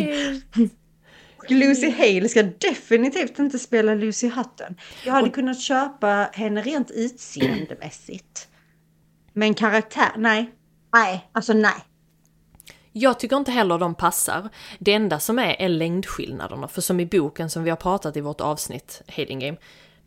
Och 1.38 1.52
Lucy 1.52 1.90
Hale 1.92 2.30
ska 2.30 2.44
definitivt 2.44 3.40
inte 3.40 3.60
spela 3.60 3.96
Lucy 3.96 4.28
Hutton. 4.30 4.76
Jag 5.06 5.14
hade 5.14 5.30
kunnat 5.30 5.62
köpa 5.62 6.30
henne 6.34 6.62
rent 6.62 6.92
utseendemässigt. 6.92 8.48
Men 9.34 9.54
karaktär, 9.54 10.12
nej. 10.18 10.52
Nej, 10.94 11.30
alltså 11.32 11.54
nej. 11.54 11.76
Jag 12.92 13.20
tycker 13.20 13.38
inte 13.38 13.52
heller 13.52 13.78
de 13.78 13.96
passar. 13.96 14.50
Det 14.80 14.94
enda 14.94 15.20
som 15.20 15.40
är 15.40 15.62
är 15.62 15.70
längdskillnaderna. 15.70 16.68
För 16.68 16.82
som 16.82 17.00
i 17.00 17.06
boken 17.06 17.50
som 17.50 17.64
vi 17.64 17.70
har 17.70 17.78
pratat 17.78 18.18
i 18.18 18.22
vårt 18.22 18.42
avsnitt, 18.42 19.02
Hating 19.08 19.40
Game, 19.40 19.58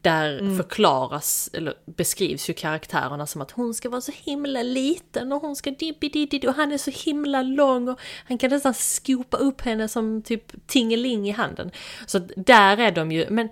där 0.02 0.56
förklaras, 0.56 1.50
eller 1.52 1.74
beskrivs 1.86 2.50
ju 2.50 2.54
karaktärerna 2.54 3.26
som 3.26 3.40
att 3.40 3.50
hon 3.50 3.74
ska 3.74 3.88
vara 3.88 4.00
så 4.00 4.12
himla 4.14 4.62
liten 4.62 5.32
och 5.32 5.42
hon 5.42 5.56
ska 5.56 5.70
dippi 5.70 6.48
och 6.48 6.54
han 6.54 6.72
är 6.72 6.78
så 6.78 6.90
himla 6.90 7.42
lång 7.42 7.88
och 7.88 8.00
han 8.28 8.38
kan 8.38 8.50
nästan 8.50 8.74
skopa 8.74 9.36
upp 9.36 9.60
henne 9.60 9.88
som 9.88 10.22
typ 10.22 10.66
tingeling 10.66 11.28
i 11.28 11.32
handen. 11.32 11.70
Så 12.06 12.18
där 12.36 12.76
är 12.76 12.92
de 12.92 13.12
ju, 13.12 13.30
men 13.30 13.48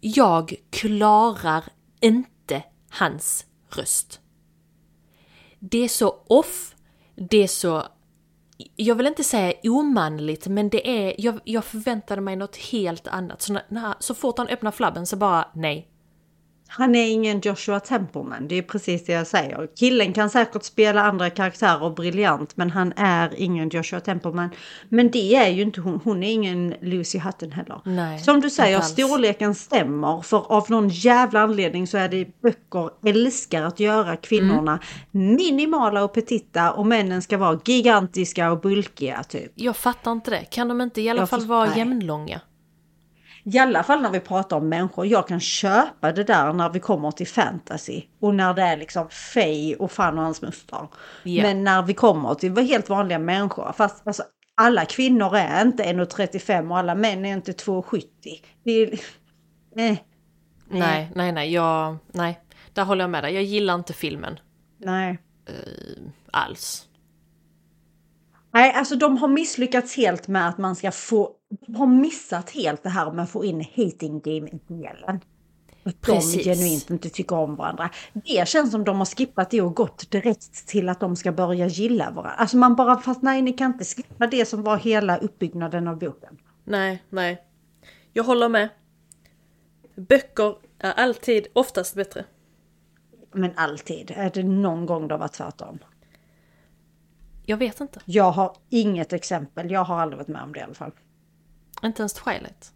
jag 0.00 0.54
klarar 0.70 1.64
inte 2.00 2.62
hans 2.90 3.46
röst. 3.70 4.20
Det 5.58 5.84
är 5.84 5.88
så 5.88 6.22
off, 6.26 6.74
det 7.14 7.42
är 7.42 7.48
så 7.48 7.84
jag 8.76 8.94
vill 8.94 9.06
inte 9.06 9.24
säga 9.24 9.52
omanligt, 9.62 10.46
men 10.46 10.68
det 10.68 10.88
är, 10.88 11.14
jag, 11.18 11.40
jag 11.44 11.64
förväntade 11.64 12.20
mig 12.20 12.36
något 12.36 12.56
helt 12.56 13.08
annat. 13.08 13.42
Så, 13.42 13.58
när, 13.68 13.94
så 13.98 14.14
fort 14.14 14.38
han 14.38 14.48
öppnar 14.48 14.70
flabben 14.70 15.06
så 15.06 15.16
bara, 15.16 15.48
nej. 15.54 15.88
Han 16.68 16.94
är 16.94 17.10
ingen 17.10 17.40
Joshua 17.40 17.80
Templeman, 17.80 18.48
det 18.48 18.54
är 18.54 18.62
precis 18.62 19.04
det 19.04 19.12
jag 19.12 19.26
säger. 19.26 19.68
Killen 19.76 20.12
kan 20.12 20.30
säkert 20.30 20.62
spela 20.64 21.02
andra 21.02 21.30
karaktärer 21.30 21.90
briljant, 21.90 22.56
men 22.56 22.70
han 22.70 22.92
är 22.96 23.34
ingen 23.36 23.68
Joshua 23.68 24.00
Templeman. 24.00 24.50
Men 24.88 25.10
det 25.10 25.34
är 25.34 25.48
ju 25.48 25.62
inte 25.62 25.80
hon, 25.80 26.00
hon 26.04 26.22
är 26.22 26.32
ingen 26.32 26.74
Lucy 26.82 27.18
Hutton 27.18 27.52
heller. 27.52 27.80
Nej, 27.84 28.18
Som 28.18 28.40
du 28.40 28.50
säger, 28.50 28.80
storleken 28.80 29.54
stämmer, 29.54 30.22
för 30.22 30.52
av 30.52 30.64
någon 30.68 30.88
jävla 30.88 31.40
anledning 31.40 31.86
så 31.86 31.98
är 31.98 32.08
det 32.08 32.40
böcker 32.42 32.90
älskar 33.08 33.62
att 33.62 33.80
göra 33.80 34.16
kvinnorna 34.16 34.80
minimala 35.10 36.04
och 36.04 36.12
petita 36.14 36.72
och 36.72 36.86
männen 36.86 37.22
ska 37.22 37.38
vara 37.38 37.60
gigantiska 37.64 38.50
och 38.52 38.60
bulkiga 38.60 39.22
typ. 39.22 39.52
Jag 39.54 39.76
fattar 39.76 40.12
inte 40.12 40.30
det. 40.30 40.44
Kan 40.50 40.68
de 40.68 40.80
inte 40.80 41.00
i 41.00 41.08
alla 41.08 41.20
Jag 41.20 41.30
fall 41.30 41.46
vara 41.46 41.64
nej. 41.66 41.78
jämnlånga? 41.78 42.40
I 43.48 43.58
alla 43.58 43.82
fall 43.82 44.02
när 44.02 44.10
vi 44.10 44.20
pratar 44.20 44.56
om 44.56 44.68
människor. 44.68 45.06
Jag 45.06 45.28
kan 45.28 45.40
köpa 45.40 46.12
det 46.12 46.24
där 46.24 46.52
när 46.52 46.70
vi 46.70 46.80
kommer 46.80 47.10
till 47.10 47.26
fantasy. 47.26 48.02
Och 48.20 48.34
när 48.34 48.54
det 48.54 48.62
är 48.62 48.76
liksom 48.76 49.08
Fey 49.08 49.74
och 49.74 49.92
fan 49.92 50.18
och 50.18 50.24
hans 50.24 50.42
moster. 50.42 50.88
Ja. 51.22 51.42
Men 51.42 51.64
när 51.64 51.82
vi 51.82 51.94
kommer 51.94 52.34
till 52.34 52.56
helt 52.56 52.88
vanliga 52.88 53.18
människor. 53.18 53.72
Fast 53.72 54.06
alltså, 54.06 54.22
alla 54.54 54.84
kvinnor 54.84 55.36
är 55.36 55.62
inte 55.62 55.82
1,35 55.84 56.70
och 56.70 56.78
alla 56.78 56.94
män 56.94 57.24
är 57.24 57.32
inte 57.32 57.52
2,70. 57.52 58.02
Det 58.64 58.70
är... 58.70 59.00
Nej. 59.74 60.04
Nej, 60.68 61.12
nej, 61.14 61.32
nej, 61.32 61.52
jag, 61.52 61.96
nej. 62.12 62.40
Där 62.72 62.84
håller 62.84 63.04
jag 63.04 63.10
med 63.10 63.24
dig. 63.24 63.34
Jag 63.34 63.42
gillar 63.42 63.74
inte 63.74 63.92
filmen 63.92 64.38
Nej. 64.78 65.18
alls. 66.30 66.86
Nej, 68.52 68.72
alltså 68.72 68.96
de 68.96 69.16
har 69.16 69.28
misslyckats 69.28 69.96
helt 69.96 70.28
med 70.28 70.48
att 70.48 70.58
man 70.58 70.76
ska 70.76 70.90
få... 70.90 71.35
De 71.48 71.76
har 71.76 71.86
missat 71.86 72.50
helt 72.50 72.82
det 72.82 72.88
här 72.88 73.12
med 73.12 73.22
att 73.22 73.30
få 73.30 73.44
in 73.44 73.64
hating 73.76 74.20
game-delen. 74.20 75.20
Att 75.82 76.02
de 76.02 76.12
Precis. 76.12 76.44
genuint 76.44 76.90
inte 76.90 77.10
tycker 77.10 77.36
om 77.36 77.56
varandra. 77.56 77.90
Det 78.12 78.48
känns 78.48 78.70
som 78.70 78.84
de 78.84 78.98
har 78.98 79.04
skippat 79.04 79.50
det 79.50 79.60
och 79.60 79.76
gått 79.76 80.10
direkt 80.10 80.66
till 80.66 80.88
att 80.88 81.00
de 81.00 81.16
ska 81.16 81.32
börja 81.32 81.66
gilla 81.66 82.10
varandra. 82.10 82.30
Alltså 82.30 82.56
man 82.56 82.76
bara, 82.76 82.96
fast 82.96 83.22
nej 83.22 83.42
ni 83.42 83.52
kan 83.52 83.72
inte 83.72 83.84
skippa 83.84 84.26
det 84.26 84.46
som 84.46 84.62
var 84.62 84.76
hela 84.76 85.16
uppbyggnaden 85.16 85.88
av 85.88 85.98
boken. 85.98 86.38
Nej, 86.64 87.02
nej. 87.10 87.42
Jag 88.12 88.24
håller 88.24 88.48
med. 88.48 88.68
Böcker 89.96 90.56
är 90.78 90.92
alltid 90.92 91.46
oftast 91.52 91.94
bättre. 91.94 92.24
Men 93.32 93.52
alltid, 93.56 94.10
är 94.16 94.30
det 94.30 94.42
någon 94.42 94.86
gång 94.86 95.08
det 95.08 95.14
har 95.14 95.18
varit 95.18 95.32
tvärtom? 95.32 95.78
Jag 97.46 97.56
vet 97.56 97.80
inte. 97.80 98.00
Jag 98.04 98.30
har 98.30 98.56
inget 98.68 99.12
exempel, 99.12 99.70
jag 99.70 99.84
har 99.84 100.00
aldrig 100.00 100.18
varit 100.18 100.28
med 100.28 100.42
om 100.42 100.52
det 100.52 100.58
i 100.58 100.62
alla 100.62 100.74
fall. 100.74 100.92
Inte 101.82 102.02
ens 102.02 102.12
Twilight. 102.12 102.72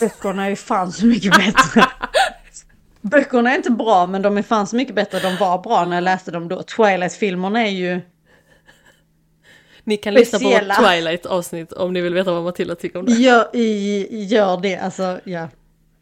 Böckerna 0.00 0.44
är 0.44 0.48
ju 0.48 0.56
fan 0.56 0.92
så 0.92 1.06
mycket 1.06 1.36
bättre. 1.36 1.84
Böckerna 3.00 3.52
är 3.52 3.56
inte 3.56 3.70
bra 3.70 4.06
men 4.06 4.22
de 4.22 4.38
är 4.38 4.42
fan 4.42 4.66
så 4.66 4.76
mycket 4.76 4.94
bättre. 4.94 5.18
De 5.20 5.36
var 5.36 5.58
bra 5.58 5.84
när 5.84 5.96
jag 5.96 6.04
läste 6.04 6.30
dem 6.30 6.48
då. 6.48 6.62
Twilight-filmerna 6.62 7.66
är 7.66 7.70
ju... 7.70 8.00
Ni 9.84 9.96
kan 9.96 10.14
lyssna 10.14 10.38
på 10.38 10.44
vårt 10.44 10.76
Twilight-avsnitt 10.78 11.72
om 11.72 11.92
ni 11.92 12.00
vill 12.00 12.14
veta 12.14 12.32
vad 12.32 12.42
Matilda 12.44 12.74
tycker 12.74 12.98
om 12.98 13.06
det. 13.06 13.12
Gör, 13.12 13.56
i, 13.56 14.24
gör 14.24 14.56
det, 14.56 14.76
alltså 14.76 15.20
ja. 15.24 15.48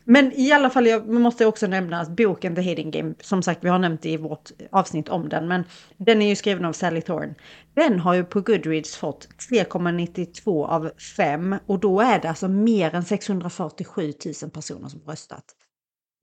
Men 0.08 0.32
i 0.32 0.52
alla 0.52 0.70
fall, 0.70 0.86
jag 0.86 1.08
måste 1.08 1.46
också 1.46 1.66
nämna 1.66 2.00
att 2.00 2.08
boken 2.16 2.54
The 2.54 2.60
Hidden 2.60 2.90
Game, 2.90 3.14
som 3.20 3.42
sagt 3.42 3.64
vi 3.64 3.68
har 3.68 3.78
nämnt 3.78 4.02
det 4.02 4.10
i 4.10 4.16
vårt 4.16 4.50
avsnitt 4.72 5.08
om 5.08 5.28
den, 5.28 5.48
men 5.48 5.64
den 5.96 6.22
är 6.22 6.28
ju 6.28 6.36
skriven 6.36 6.64
av 6.64 6.72
Sally 6.72 7.00
Thorne. 7.00 7.34
Den 7.74 8.00
har 8.00 8.14
ju 8.14 8.24
på 8.24 8.40
Goodreads 8.40 8.96
fått 8.96 9.28
3,92 9.50 10.66
av 10.66 10.90
5 11.16 11.56
och 11.66 11.78
då 11.78 12.00
är 12.00 12.20
det 12.20 12.28
alltså 12.28 12.48
mer 12.48 12.94
än 12.94 13.04
647 13.04 14.12
000 14.42 14.50
personer 14.50 14.88
som 14.88 15.00
röstat. 15.06 15.44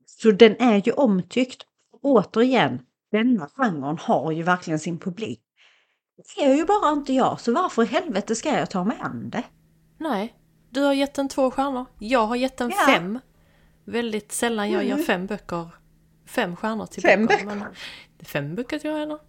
Så 0.05 0.31
den 0.31 0.61
är 0.61 0.81
ju 0.87 0.91
omtyckt. 0.91 1.61
Återigen, 2.01 2.79
denna 3.11 3.49
genren 3.55 3.97
har 3.97 4.31
ju 4.31 4.43
verkligen 4.43 4.79
sin 4.79 4.99
publik. 4.99 5.39
Det 6.35 6.43
är 6.43 6.55
ju 6.55 6.65
bara 6.65 6.91
inte 6.91 7.13
jag, 7.13 7.39
så 7.39 7.53
varför 7.53 7.83
i 7.83 7.85
helvete 7.85 8.35
ska 8.35 8.49
jag 8.49 8.69
ta 8.69 8.83
mig 8.83 8.97
an 9.01 9.29
det? 9.29 9.43
Nej, 9.99 10.33
du 10.69 10.81
har 10.81 10.93
gett 10.93 11.13
den 11.13 11.29
två 11.29 11.51
stjärnor. 11.51 11.85
Jag 11.99 12.25
har 12.27 12.35
gett 12.35 12.57
den 12.57 12.69
Ja. 12.69 12.93
fem. 12.93 13.19
Väldigt 13.85 14.31
sällan 14.31 14.71
jag 14.71 14.85
gör 14.85 14.97
fem 14.97 15.25
böcker. 15.25 15.69
Fem 16.25 16.55
stjärnor 16.55 16.85
till 16.85 17.01
Fem 17.01 17.25
böcker. 17.25 17.45
Men, 17.45 17.59
det 17.59 18.23
är 18.23 18.25
fem 18.25 18.55
böcker 18.55 18.79
till 18.79 18.89
jag 18.89 18.99
gärna. 18.99 19.19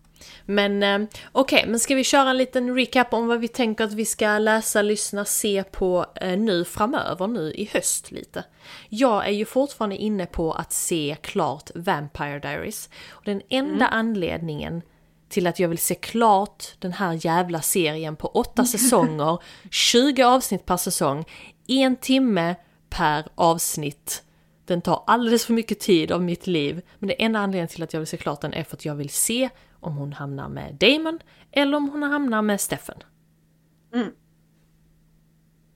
Men 0.45 0.83
eh, 0.83 1.09
okej, 1.33 1.65
men 1.67 1.81
ska 1.81 1.95
vi 1.95 2.05
köra 2.05 2.31
en 2.31 2.37
liten 2.37 2.75
recap 2.75 3.13
om 3.15 3.27
vad 3.27 3.41
vi 3.41 3.49
tänker 3.49 3.85
att 3.85 3.93
vi 3.93 4.05
ska 4.05 4.39
läsa, 4.39 4.83
lyssna, 4.83 5.25
se 5.25 5.65
på 5.65 6.07
eh, 6.15 6.39
nu 6.39 6.65
framöver, 6.65 7.27
nu 7.27 7.53
i 7.53 7.71
höst 7.73 8.11
lite. 8.11 8.45
Jag 8.89 9.27
är 9.27 9.33
ju 9.33 9.45
fortfarande 9.45 9.97
inne 9.97 10.27
på 10.27 10.53
att 10.53 10.73
se 10.73 11.17
klart 11.23 11.71
Vampire 11.75 12.39
Diaries. 12.39 12.91
Och 13.11 13.23
den 13.25 13.43
enda 13.49 13.87
anledningen 13.87 14.83
till 15.29 15.47
att 15.47 15.59
jag 15.59 15.69
vill 15.69 15.79
se 15.79 15.95
klart 15.95 16.65
den 16.79 16.93
här 16.93 17.27
jävla 17.27 17.63
serien 17.63 18.17
på 18.17 18.29
åtta 18.29 18.65
säsonger, 18.65 19.39
20 19.71 20.23
avsnitt 20.23 20.67
per 20.67 20.77
säsong, 20.77 21.25
en 21.69 21.97
timme 21.97 22.55
per 22.91 23.27
avsnitt. 23.35 24.23
Den 24.65 24.83
tar 24.83 25.05
alldeles 25.07 25.47
för 25.47 25.53
mycket 25.53 25.81
tid 25.81 26.13
av 26.13 26.23
mitt 26.23 26.47
liv, 26.47 26.83
men 26.99 27.09
det 27.09 27.23
enda 27.25 27.39
anledningen 27.39 27.69
till 27.69 27.83
att 27.83 27.93
jag 27.93 28.01
vill 28.01 28.07
se 28.07 28.17
klart 28.17 28.41
den 28.41 28.53
är 28.55 28.65
för 28.65 28.77
att 28.77 28.85
jag 28.85 28.95
vill 28.95 29.11
se 29.11 29.51
om 29.81 29.97
hon 29.97 30.13
hamnar 30.13 30.49
med 30.49 30.75
Damon 30.75 31.19
eller 31.53 31.77
om 31.77 31.89
hon 31.89 32.03
hamnar 32.03 32.43
med 32.43 32.61
Steffen. 32.61 32.99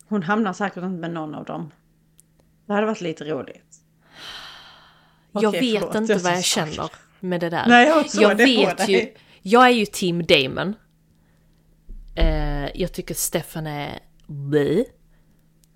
Hon 0.09 0.23
hamnar 0.23 0.53
säkert 0.53 0.77
inte 0.77 0.89
med 1.01 1.11
någon 1.11 1.35
av 1.35 1.45
dem. 1.45 1.71
Det 2.67 2.73
hade 2.73 2.87
varit 2.87 3.01
lite 3.01 3.25
roligt. 3.25 3.77
jag 5.33 5.49
Okej, 5.49 5.61
vet 5.61 5.81
förlåt, 5.81 5.95
inte 5.95 6.13
jag 6.13 6.21
vad 6.21 6.33
jag 6.33 6.45
känner 6.45 6.91
med 7.21 7.41
det 7.41 7.51
där. 7.51 7.65
Nej, 7.69 7.89
jag 7.89 8.07
jag 8.15 8.35
vet 8.37 8.89
ju, 8.89 9.15
jag 9.43 9.67
är 9.67 9.71
ju 9.71 9.87
team 9.87 10.27
Damon. 10.27 10.75
Eh, 12.17 12.81
jag 12.81 12.93
tycker 12.93 13.15
Stefan 13.15 13.67
är 13.67 13.99
bleh. 14.27 14.85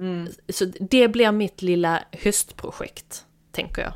Mm. 0.03 0.29
Så 0.49 0.65
det 0.81 1.09
blir 1.09 1.33
mitt 1.33 1.63
lilla 1.63 2.03
höstprojekt, 2.13 3.27
tänker 3.53 3.83
jag. 3.83 3.93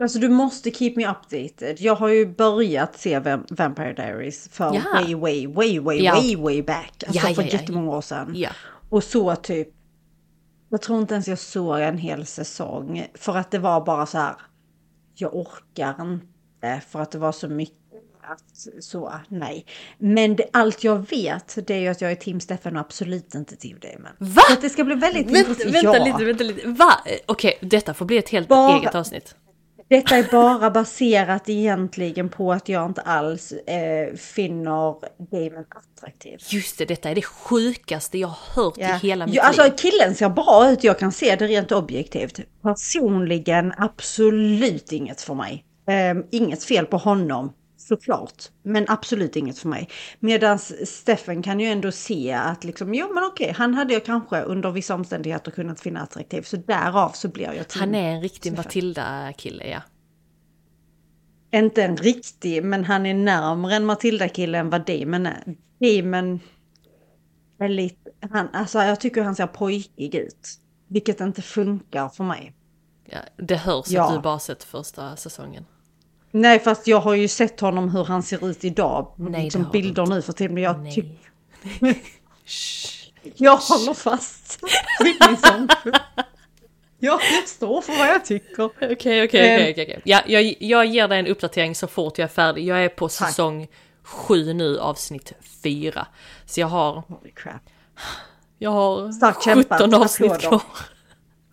Alltså 0.00 0.18
du 0.18 0.28
måste 0.28 0.70
keep 0.70 0.92
me 0.96 1.10
updated. 1.10 1.80
Jag 1.80 1.94
har 1.94 2.08
ju 2.08 2.26
börjat 2.26 2.98
se 2.98 3.18
Vam- 3.18 3.46
Vampire 3.50 3.92
Diaries 3.92 4.48
för 4.52 4.74
Ja. 4.74 4.80
way, 4.94 5.14
way, 5.14 5.46
way, 5.48 5.78
way, 5.80 5.98
Ja. 5.98 6.14
way, 6.14 6.36
way 6.36 6.62
back. 6.62 7.04
Alltså 7.06 7.28
Ja, 7.28 7.34
för 7.34 7.42
ja, 7.42 7.48
ja. 7.52 7.58
jättemånga 7.58 7.90
år 7.90 8.00
sedan. 8.00 8.32
Ja. 8.36 8.50
Och 8.90 9.04
så 9.04 9.36
typ. 9.36 9.68
Jag 10.68 10.82
tror 10.82 11.00
inte 11.00 11.14
ens 11.14 11.28
jag 11.28 11.38
såg 11.38 11.80
en 11.80 11.98
hel 11.98 12.26
säsong. 12.26 13.06
För 13.14 13.36
att 13.36 13.50
det 13.50 13.58
var 13.58 13.84
bara 13.84 14.06
så 14.06 14.18
här. 14.18 14.34
Jag 15.14 15.34
orkar 15.34 16.02
inte. 16.02 16.80
För 16.88 17.00
att 17.00 17.10
det 17.10 17.18
var 17.18 17.32
så 17.32 17.48
mycket. 17.48 17.76
Att 18.22 18.84
så, 18.84 19.12
nej. 19.28 19.66
Men 19.98 20.36
det, 20.36 20.44
allt 20.52 20.84
jag 20.84 21.10
vet 21.10 21.58
det 21.66 21.74
är 21.74 21.78
ju 21.78 21.88
att 21.88 22.00
jag 22.00 22.10
är 22.12 22.16
Team 22.16 22.40
Stefan 22.40 22.76
och 22.76 22.80
absolut 22.80 23.34
inte 23.34 23.56
Team 23.56 23.78
Damon. 23.80 24.12
Va? 24.18 24.42
Så 24.48 24.60
det 24.60 24.70
ska 24.70 24.84
bli 24.84 24.94
väldigt 24.94 25.26
Vänta, 25.30 25.50
intressant. 25.50 25.74
vänta 25.74 25.98
Ja. 25.98 26.04
lite, 26.04 26.24
vänta 26.24 26.44
lite. 26.44 26.68
Va? 26.68 26.92
Okej, 27.26 27.58
detta 27.60 27.94
får 27.94 28.04
bli 28.04 28.16
ett 28.18 28.28
helt 28.28 28.48
Bara- 28.48 28.78
eget 28.78 28.94
avsnitt. 28.94 29.34
Detta 29.88 30.16
är 30.16 30.28
bara 30.32 30.70
baserat 30.70 31.48
egentligen 31.48 32.28
på 32.28 32.52
att 32.52 32.68
jag 32.68 32.86
inte 32.86 33.00
alls 33.00 33.52
eh, 33.52 34.14
finner 34.14 34.94
Damon 35.30 35.64
attraktiv. 35.70 36.38
Just 36.48 36.78
det, 36.78 36.84
detta 36.84 37.10
är 37.10 37.14
det 37.14 37.22
sjukaste 37.22 38.18
jag 38.18 38.28
har 38.28 38.62
hört 38.64 38.74
Ja. 38.76 38.96
i 38.96 38.98
hela 38.98 39.26
mitt 39.26 39.34
Ja, 39.34 39.42
alltså 39.42 39.62
liv. 39.64 39.72
killen 39.76 40.14
ser 40.14 40.28
bra 40.28 40.70
ut, 40.70 40.84
jag 40.84 40.98
kan 40.98 41.12
se 41.12 41.36
det 41.36 41.46
rent 41.46 41.72
objektivt. 41.72 42.40
Personligen 42.62 43.72
absolut 43.78 44.92
inget 44.92 45.20
för 45.22 45.34
mig. 45.34 45.64
Ehm, 45.88 46.24
inget 46.30 46.64
fel 46.64 46.86
på 46.86 46.96
honom, 46.96 47.52
såklart. 47.96 48.50
Men 48.62 48.84
absolut 48.88 49.36
inget 49.36 49.58
för 49.58 49.68
mig. 49.68 49.88
Medan 50.20 50.58
Steffen 50.86 51.42
kan 51.42 51.60
ju 51.60 51.66
ändå 51.66 51.92
se 51.92 52.32
att 52.32 52.64
liksom, 52.64 52.94
jo 52.94 53.14
men 53.14 53.24
okej, 53.24 53.52
han 53.56 53.74
hade 53.74 53.92
jag 53.94 54.04
kanske 54.04 54.42
under 54.42 54.70
vissa 54.70 54.94
omständigheter 54.94 55.50
kunnat 55.50 55.80
finna 55.80 56.00
attraktiv. 56.02 56.42
Så 56.42 56.56
därav 56.56 57.10
så 57.10 57.28
blir 57.28 57.52
jag 57.52 57.68
team. 57.68 57.80
Han 57.80 57.94
är 57.94 58.14
en 58.14 58.22
riktig. 58.22 58.56
Matilda-kille, 58.56 59.66
ja. 59.70 59.82
Inte 61.58 61.82
en 61.84 61.96
riktig, 61.96 62.64
men 62.64 62.84
han 62.84 63.06
är 63.06 63.14
närmare 63.14 63.74
en 63.76 63.84
Matilda-kille 63.84 64.58
än 64.58 64.70
vad 64.70 64.86
Damon 64.86 65.26
är. 65.26 65.44
Damon 65.80 66.40
är 67.60 67.68
lite, 67.68 68.10
han, 68.30 68.48
alltså 68.52 68.78
jag 68.78 69.00
tycker 69.00 69.22
han 69.22 69.34
ser 69.36 69.46
pojkig 69.46 70.14
ut. 70.14 70.48
Vilket 70.88 71.20
inte 71.20 71.42
funkar 71.42 72.08
för 72.08 72.24
mig. 72.24 72.54
ja. 73.04 73.18
Det 73.36 73.56
hörs 73.56 73.86
Ja. 73.90 74.08
att 74.08 74.14
du 74.16 74.20
bara 74.22 74.38
sett 74.38 74.64
första 74.64 75.16
säsongen. 75.16 75.64
Nej, 76.34 76.58
fast 76.60 76.86
jag 76.86 77.00
har 77.00 77.14
ju 77.14 77.28
sett 77.28 77.60
honom 77.60 77.88
hur 77.88 78.04
han 78.04 78.22
ser 78.22 78.48
ut 78.48 78.64
idag. 78.64 79.14
Nej, 79.16 79.44
liksom 79.44 79.64
har 79.64 79.72
du 79.72 79.82
bilder 79.82 80.06
nu 80.06 80.22
för 80.22 80.32
tiden. 80.32 80.54
Men 80.54 80.62
jag, 80.62 80.78
Nej. 80.80 81.18
jag 83.36 83.56
håller 83.56 83.94
fast. 83.94 84.60
Jag 86.98 87.20
står 87.46 87.80
för 87.80 87.98
vad 87.98 88.08
jag 88.08 88.24
tycker. 88.24 88.62
Okej, 88.64 89.24
okej, 89.24 89.64
Ehm. 89.64 89.70
okej. 89.70 90.00
Ja, 90.04 90.20
jag, 90.26 90.56
jag 90.60 90.86
ger 90.86 91.08
dig 91.08 91.18
en 91.18 91.26
uppdatering 91.26 91.74
så 91.74 91.86
fort 91.86 92.18
jag 92.18 92.24
är 92.24 92.28
färdig. 92.28 92.66
Jag 92.66 92.84
är 92.84 92.88
på 92.88 93.08
Tack. 93.08 93.28
säsong 93.28 93.68
7 94.02 94.52
nu, 94.52 94.78
avsnitt 94.78 95.32
4. 95.62 96.06
Så 96.46 96.60
jag 96.60 96.66
har, 96.66 96.92
Holy 97.08 97.30
crap. 97.30 97.62
jag 98.58 98.70
har 98.70 99.12
kämpat. 99.44 99.78
17 99.80 99.94
avsnitt 99.94 100.32
Applåder. 100.32 100.48
kvar. 100.48 100.62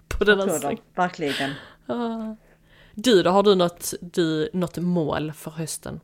På 0.07 0.23
den 0.23 0.39
här 0.39 0.45
Applåder, 0.45 0.59
säsongen. 0.59 2.35
Du 3.03 3.23
då, 3.23 3.29
har 3.29 3.43
du 3.43 3.55
något, 3.55 3.93
du, 4.01 4.49
något 4.53 4.77
mål 4.77 5.31
för 5.31 5.51
hösten? 5.51 5.99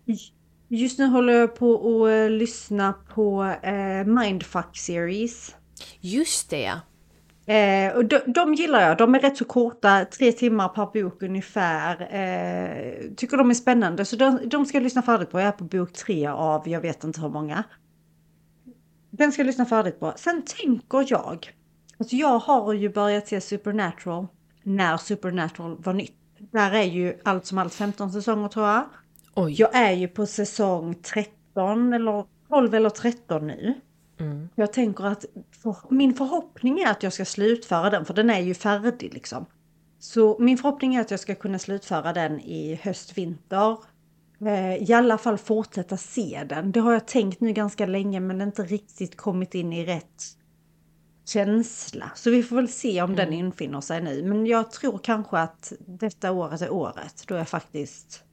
Just 0.67 0.99
nu 0.99 1.05
håller 1.05 1.33
jag 1.33 1.55
på 1.55 2.05
att 2.05 2.11
eh, 2.11 2.29
lyssna 2.29 2.93
på 3.13 3.43
eh, 3.63 4.05
Mindfuck 4.05 4.77
Series. 4.77 5.55
Just 5.99 6.49
det. 6.49 6.71
Eh, 7.53 7.95
och 7.95 8.05
de, 8.05 8.19
de 8.25 8.53
gillar 8.53 8.81
jag. 8.81 8.97
De 8.97 9.15
är 9.15 9.19
rätt 9.19 9.37
så 9.37 9.45
korta, 9.45 10.05
tre 10.05 10.31
timmar 10.31 10.69
per 10.69 10.85
bok 10.85 11.23
ungefär. 11.23 12.01
Eh, 12.01 13.13
tycker 13.15 13.37
de 13.37 13.49
är 13.49 13.53
spännande 13.53 14.05
så 14.05 14.15
de, 14.15 14.39
de 14.49 14.65
ska 14.65 14.77
jag 14.77 14.83
lyssna 14.83 15.01
färdigt 15.01 15.31
på. 15.31 15.39
Jag 15.39 15.47
är 15.47 15.51
på 15.51 15.63
bok 15.63 15.93
tre 15.93 16.27
av 16.27 16.69
jag 16.69 16.81
vet 16.81 17.03
inte 17.03 17.21
hur 17.21 17.29
många. 17.29 17.63
Den 19.11 19.31
ska 19.31 19.39
jag 19.41 19.47
lyssna 19.47 19.65
färdigt 19.65 19.99
på. 19.99 20.13
Sen 20.17 20.43
tänker 20.45 21.05
jag, 21.09 21.53
alltså 21.97 22.15
jag 22.15 22.39
har 22.39 22.73
ju 22.73 22.89
börjat 22.89 23.27
se 23.27 23.41
Supernatural 23.41 24.27
när 24.63 24.97
Supernatural 24.97 25.75
var 25.79 25.93
nytt. 25.93 26.24
Där 26.37 26.71
är 26.71 26.83
ju 26.83 27.19
allt 27.23 27.45
som 27.45 27.57
allt 27.57 27.73
15 27.73 28.11
säsonger 28.11 28.47
tror 28.47 28.65
jag. 28.65 28.83
Oj. 29.33 29.55
Jag 29.57 29.75
är 29.75 29.91
ju 29.91 30.07
på 30.07 30.25
säsong 30.25 30.95
13 30.95 31.93
eller 31.93 32.25
12 32.49 32.73
eller 32.73 32.89
13 32.89 33.47
nu. 33.47 33.73
Mm. 34.19 34.49
Jag 34.55 34.73
tänker 34.73 35.03
att 35.03 35.25
för, 35.63 35.75
min 35.89 36.13
förhoppning 36.13 36.79
är 36.79 36.91
att 36.91 37.03
jag 37.03 37.13
ska 37.13 37.25
slutföra 37.25 37.89
den, 37.89 38.05
för 38.05 38.13
den 38.13 38.29
är 38.29 38.39
ju 38.39 38.53
färdig 38.53 39.13
liksom. 39.13 39.45
Så 39.99 40.37
min 40.39 40.57
förhoppning 40.57 40.95
är 40.95 41.01
att 41.01 41.11
jag 41.11 41.19
ska 41.19 41.35
kunna 41.35 41.59
slutföra 41.59 42.13
den 42.13 42.39
i 42.39 42.79
höst, 42.83 43.17
vinter. 43.17 43.77
Eh, 44.41 44.89
I 44.89 44.93
alla 44.93 45.17
fall 45.17 45.37
fortsätta 45.37 45.97
se 45.97 46.43
den. 46.49 46.71
Det 46.71 46.79
har 46.79 46.93
jag 46.93 47.07
tänkt 47.07 47.39
nu 47.39 47.53
ganska 47.53 47.85
länge 47.85 48.19
men 48.19 48.41
inte 48.41 48.63
riktigt 48.63 49.17
kommit 49.17 49.55
in 49.55 49.73
i 49.73 49.85
rätt 49.85 50.23
känsla. 51.25 52.11
Så 52.15 52.31
vi 52.31 52.43
får 52.43 52.55
väl 52.55 52.69
se 52.69 53.01
om 53.01 53.15
den 53.15 53.33
infinner 53.33 53.81
sig 53.81 54.01
nu. 54.01 54.23
Men 54.23 54.45
jag 54.45 54.71
tror 54.71 54.97
kanske 55.03 55.37
att 55.37 55.73
detta 55.87 56.31
året 56.31 56.61
är 56.61 56.69
året 56.69 57.23
då 57.27 57.35
jag 57.35 57.49
faktiskt... 57.49 58.23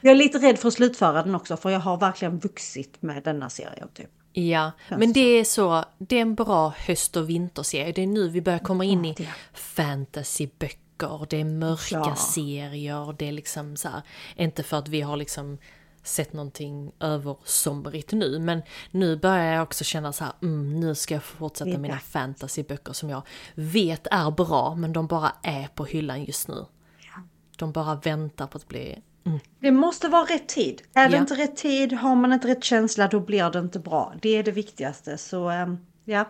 Jag 0.00 0.10
är 0.10 0.16
lite 0.16 0.38
rädd 0.38 0.58
för 0.58 0.68
att 0.68 0.74
slutföra 0.74 1.22
den 1.22 1.34
också 1.34 1.56
för 1.56 1.70
jag 1.70 1.80
har 1.80 1.96
verkligen 1.96 2.38
vuxit 2.38 3.02
med 3.02 3.22
denna 3.22 3.50
serien 3.50 3.88
typ. 3.94 4.10
Ja, 4.32 4.72
men 4.88 5.12
det 5.12 5.20
är 5.20 5.44
så, 5.44 5.84
det 5.98 6.16
är 6.16 6.22
en 6.22 6.34
bra 6.34 6.74
höst 6.86 7.16
och 7.16 7.30
vinterserie. 7.30 7.92
Det 7.92 8.02
är 8.02 8.06
nu 8.06 8.28
vi 8.28 8.40
börjar 8.40 8.58
komma 8.58 8.84
in 8.84 9.04
i 9.04 9.28
fantasyböcker, 9.54 11.26
det 11.30 11.40
är 11.40 11.44
mörka 11.44 12.02
Ja. 12.06 12.16
serier, 12.16 13.14
det 13.18 13.28
är 13.28 13.32
liksom 13.32 13.76
så 13.76 13.88
här, 13.88 14.02
inte 14.36 14.62
för 14.62 14.76
att 14.76 14.88
vi 14.88 15.00
har 15.00 15.16
liksom 15.16 15.58
sett 16.02 16.32
någonting 16.32 16.92
översomrigt 17.00 18.12
nu, 18.12 18.38
men 18.38 18.62
nu 18.90 19.16
börjar 19.16 19.52
jag 19.54 19.62
också 19.62 19.84
känna 19.84 20.12
så 20.12 20.24
här, 20.24 20.32
mm, 20.42 20.80
nu 20.80 20.94
ska 20.94 21.14
jag 21.14 21.24
fortsätta 21.24 21.70
Det 21.70 21.78
mina 21.78 21.98
fantasyböcker 21.98 22.92
som 22.92 23.10
jag 23.10 23.22
vet 23.54 24.06
är 24.10 24.30
bra, 24.30 24.74
men 24.74 24.92
de 24.92 25.06
bara 25.06 25.32
är 25.42 25.66
på 25.74 25.84
hyllan 25.84 26.24
just 26.24 26.48
nu. 26.48 26.64
De 27.58 27.72
bara 27.72 27.94
väntar 27.94 28.46
på 28.46 28.56
att 28.58 28.68
bli... 28.68 29.02
Det 29.60 29.70
måste 29.70 30.08
vara 30.08 30.24
rätt 30.24 30.48
tid. 30.48 30.82
Är 30.94 31.08
det 31.08 31.14
Ja. 31.16 31.20
inte 31.20 31.34
rätt 31.34 31.56
tid, 31.56 31.92
har 31.92 32.14
man 32.16 32.32
inte 32.32 32.48
rätt 32.48 32.64
känsla, 32.64 33.08
då 33.08 33.20
blir 33.20 33.50
det 33.50 33.58
inte 33.58 33.78
bra. 33.78 34.12
Det 34.22 34.28
är 34.36 34.42
det 34.42 34.50
viktigaste. 34.50 35.18
Så 35.18 35.48
ehm, 35.48 35.78
ja. 36.04 36.24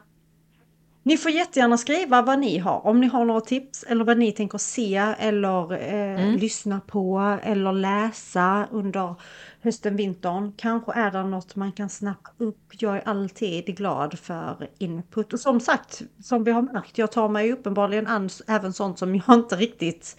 Ni 1.02 1.16
får 1.16 1.30
jättegärna 1.30 1.78
skriva 1.78 2.22
vad 2.22 2.38
ni 2.38 2.58
har. 2.58 2.86
Om 2.86 3.00
ni 3.00 3.06
har 3.06 3.24
några 3.24 3.40
tips 3.40 3.82
eller 3.88 4.04
vad 4.04 4.18
ni 4.18 4.32
tänker 4.32 4.58
se 4.58 4.96
eller 5.18 5.72
eh, 5.72 6.20
Mm. 6.22 6.36
lyssna 6.36 6.80
på 6.80 7.38
eller 7.42 7.72
läsa 7.72 8.66
under 8.70 9.14
hösten, 9.62 9.96
vintern. 9.96 10.52
Kanske 10.56 10.92
är 10.92 11.10
det 11.10 11.22
något 11.22 11.56
man 11.56 11.72
kan 11.72 11.88
snappa 11.88 12.30
upp. 12.38 12.68
Jag 12.78 12.96
är 12.96 13.08
alltid 13.08 13.76
glad 13.76 14.18
för 14.18 14.70
input. 14.78 15.32
Och 15.32 15.40
som 15.40 15.60
sagt, 15.60 16.02
som 16.22 16.44
vi 16.44 16.50
har 16.50 16.62
märkt, 16.62 16.98
jag 16.98 17.12
tar 17.12 17.28
mig 17.28 17.52
uppenbarligen 17.52 18.06
an 18.06 18.30
även 18.48 18.72
sånt 18.72 18.98
som 18.98 19.14
jag 19.14 19.24
inte 19.34 19.56
riktigt 19.56 20.16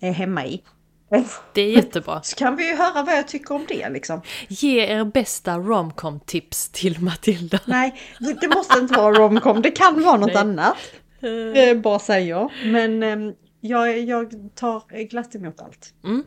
är 0.00 0.12
hemma 0.12 0.46
i. 0.46 0.62
Det 1.54 1.60
är 1.60 1.70
jättebra. 1.70 2.22
Så 2.22 2.36
kan 2.36 2.56
vi 2.56 2.68
ju 2.68 2.76
höra 2.76 3.02
vad 3.02 3.16
jag 3.16 3.28
tycker 3.28 3.54
om 3.54 3.64
det 3.68 3.88
liksom. 3.88 4.22
Ge 4.48 4.80
er 4.80 5.04
bästa 5.04 5.58
romcom-tips 5.58 6.68
till 6.68 7.00
Matilda. 7.00 7.58
Nej, 7.66 8.00
det, 8.40 8.48
måste 8.48 8.78
inte 8.78 8.94
vara 8.94 9.14
romcom. 9.14 9.62
Det 9.62 9.70
kan 9.70 10.02
vara 10.02 10.16
något 10.16 10.34
Nej. 10.34 10.36
annat. 10.36 10.76
Eh, 11.56 11.80
bara 11.80 11.98
säger. 11.98 12.70
Men 12.72 13.02
ehm, 13.02 13.34
jag, 13.60 13.98
jag 13.98 14.32
tar 14.54 15.04
glatt 15.08 15.34
emot 15.34 15.60
allt. 15.60 15.94
Mm. 16.04 16.24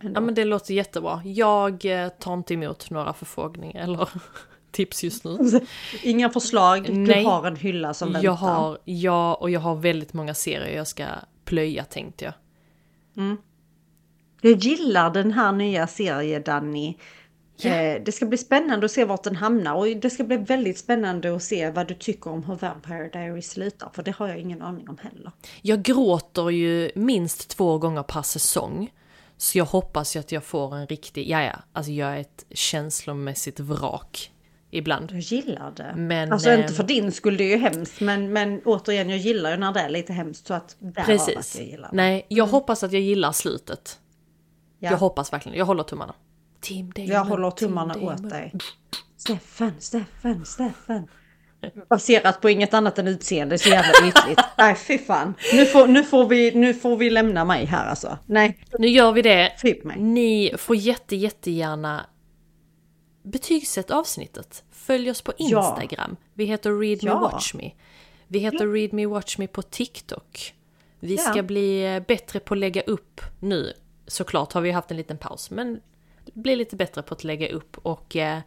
Ändå. 0.00 0.20
Ja 0.20 0.20
men 0.20 0.34
det 0.34 0.44
låter 0.44 0.74
jättebra. 0.74 1.22
Jag 1.24 1.84
eh, 1.84 2.08
tar 2.08 2.34
inte 2.34 2.54
emot 2.54 2.90
några 2.90 3.12
förfrågningar 3.12 3.82
eller 3.82 4.08
tips 4.70 5.04
just 5.04 5.24
nu. 5.24 5.60
Inga 6.02 6.30
förslag. 6.30 6.84
Du 6.86 6.92
Nej. 6.92 7.24
har 7.24 7.46
en 7.46 7.56
hylla 7.56 7.94
som 7.94 8.12
väntar. 8.12 8.24
Jag 8.24 8.32
har, 8.32 8.78
ja, 8.84 9.34
och 9.34 9.50
jag 9.50 9.60
har 9.60 9.76
väldigt 9.76 10.12
många 10.12 10.34
serier 10.34 10.76
jag 10.76 10.86
ska 10.86 11.04
plöja 11.44 11.84
tänkte 11.84 12.24
jag. 12.24 12.34
Jag 14.40 14.52
gillar 14.52 15.10
den 15.10 15.32
här 15.32 15.52
nya 15.52 15.86
serien 15.86 16.42
Danny. 16.42 16.96
Ja. 17.56 17.70
Eh, 17.70 18.02
det 18.04 18.12
ska 18.12 18.26
bli 18.26 18.38
spännande 18.38 18.86
att 18.86 18.92
se 18.92 19.04
vart 19.04 19.22
den 19.22 19.36
hamnar 19.36 19.74
och 19.74 19.86
det 19.86 20.10
ska 20.10 20.24
bli 20.24 20.36
väldigt 20.36 20.78
spännande 20.78 21.36
att 21.36 21.42
se 21.42 21.70
vad 21.70 21.88
du 21.88 21.94
tycker 21.94 22.30
om 22.30 22.44
hur 22.44 22.54
Vampire 22.54 23.10
Diaries 23.12 23.50
slutar. 23.50 23.90
För 23.92 24.02
det 24.02 24.10
har 24.16 24.28
jag 24.28 24.38
ingen 24.38 24.62
aning 24.62 24.88
om 24.88 24.98
heller. 25.02 25.32
Jag 25.62 25.82
gråter 25.82 26.50
ju 26.50 26.90
minst 26.94 27.48
två 27.50 27.78
gånger 27.78 28.02
per 28.02 28.22
säsong. 28.22 28.90
Så 29.36 29.58
jag 29.58 29.64
hoppas 29.64 30.16
ju 30.16 30.20
att 30.20 30.32
jag 30.32 30.44
får 30.44 30.76
en 30.76 30.86
riktig, 30.86 31.28
ja 31.30 31.42
ja, 31.42 31.56
alltså 31.72 31.92
jag 31.92 32.16
är 32.16 32.20
ett 32.20 32.44
känslomässigt 32.50 33.60
vrak 33.60 34.32
ibland. 34.70 35.12
Jag 35.12 35.20
gillar 35.20 35.70
det. 35.76 35.94
Men, 35.96 36.32
alltså 36.32 36.52
inte 36.52 36.64
eh, 36.64 36.70
för 36.72 36.82
din 36.84 37.12
skull, 37.12 37.36
det 37.36 37.44
är 37.44 37.56
ju 37.56 37.56
hemskt. 37.56 38.00
Men, 38.00 38.32
men 38.32 38.60
återigen, 38.64 39.10
jag 39.10 39.18
gillar 39.18 39.50
ju 39.50 39.56
när 39.56 39.72
det 39.72 39.80
är 39.80 39.88
lite 39.88 40.12
hemskt. 40.12 40.46
Så 40.46 40.54
att 40.54 40.76
därav 40.78 40.98
att 40.98 41.06
Precis. 41.06 41.56
jag 41.56 41.66
gillar 41.66 41.90
det. 41.90 41.96
Nej, 41.96 42.26
jag 42.28 42.46
hoppas 42.46 42.82
att 42.82 42.92
jag 42.92 43.02
gillar 43.02 43.32
slutet. 43.32 43.98
Ja. 44.78 44.90
Jag 44.90 44.98
hoppas 44.98 45.32
verkligen, 45.32 45.58
jag 45.58 45.66
håller 45.66 45.82
tummarna. 45.82 46.14
Team 46.60 46.92
Damon, 46.92 47.10
Jag 47.10 47.24
håller 47.24 47.50
tummarna 47.50 47.94
Damon. 47.94 48.14
åt 48.14 48.30
dig. 48.30 48.52
Steffen, 49.16 49.72
Steffen, 49.78 50.44
Steffen. 50.44 51.08
Baserat 51.88 52.40
på 52.40 52.50
inget 52.50 52.74
annat 52.74 52.98
än 52.98 53.08
utseende, 53.08 53.58
så 53.58 53.68
jävla 53.68 54.08
ytligt. 54.08 54.40
Nej 54.58 54.74
fy 54.74 54.98
fan. 54.98 55.34
Nu 55.52 55.66
får, 55.66 55.86
nu, 55.86 56.04
får 56.04 56.26
vi, 56.28 56.50
nu 56.54 56.74
får 56.74 56.96
vi 56.96 57.10
lämna 57.10 57.44
mig 57.44 57.64
här 57.64 57.86
alltså. 57.86 58.18
Nej, 58.26 58.58
Nu 58.78 58.88
gör 58.88 59.12
vi 59.12 59.22
det. 59.22 59.52
mig. 59.84 60.00
Ni 60.00 60.52
får 60.58 60.76
jätte, 60.76 61.16
jättegärna 61.16 62.06
betygsätt 63.22 63.90
avsnittet. 63.90 64.64
Följ 64.70 65.10
oss 65.10 65.22
på 65.22 65.32
Ja. 65.38 65.68
Instagram. 65.78 66.16
Vi 66.34 66.44
heter 66.44 66.70
Read 66.80 67.04
Me 67.04 67.10
Ja. 67.10 67.18
Watch 67.20 67.54
Me. 67.54 67.70
Vi 68.28 68.38
heter 68.38 68.66
Read 68.72 68.92
Me 68.92 69.06
Watch 69.06 69.38
Me 69.38 69.46
på 69.46 69.62
TikTok. 69.62 70.54
Vi 71.00 71.14
Ja. 71.14 71.22
ska 71.22 71.42
bli 71.42 71.94
eh, 71.94 72.00
bättre 72.00 72.40
på 72.40 72.54
att 72.54 72.58
lägga 72.60 72.82
upp 72.82 73.20
nu. 73.40 73.72
Såklart 74.06 74.52
har 74.52 74.60
vi 74.60 74.70
haft 74.70 74.90
en 74.90 74.96
liten 74.96 75.18
paus, 75.18 75.50
men 75.50 75.80
bli 76.34 76.56
lite 76.56 76.76
bättre 76.76 77.02
på 77.02 77.14
att 77.14 77.24
lägga 77.24 77.48
upp 77.48 77.76
och 77.82 78.16
eh, 78.16 78.38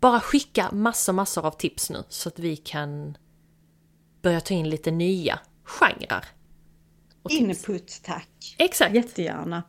bara 0.00 0.20
skicka 0.20 0.70
massor, 0.72 1.12
massor 1.12 1.46
av 1.46 1.50
tips 1.50 1.90
nu 1.90 2.04
så 2.08 2.28
att 2.28 2.38
vi 2.38 2.56
kan 2.56 3.16
börja 4.22 4.40
ta 4.40 4.54
in 4.54 4.70
lite 4.70 4.90
nya 4.90 5.38
genrer. 5.64 6.24
Input 7.30 8.00
tack. 8.04 8.56
Exakt! 8.58 8.94
Jättegärna. 8.94 9.62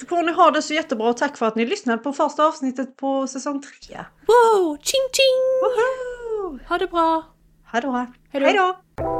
Så 0.00 0.06
får 0.06 0.22
ni 0.22 0.32
ha 0.32 0.50
det 0.50 0.62
så 0.62 0.74
jättebra 0.74 1.08
och 1.08 1.16
tack 1.16 1.36
för 1.36 1.46
att 1.46 1.56
ni 1.56 1.66
lyssnade 1.66 1.98
på 1.98 2.12
första 2.12 2.46
avsnittet 2.46 2.96
på 2.96 3.26
säsong 3.26 3.62
3. 3.88 3.96
Wow! 4.26 4.76
Ching 4.76 5.08
ching! 5.12 5.40
Woho! 5.62 6.58
Ha 6.68 6.78
det 6.78 6.86
bra! 6.86 7.22
Ha 7.72 7.80
det 7.80 7.86
bra. 7.86 8.06
Hej 8.32 8.52
då! 8.52 9.13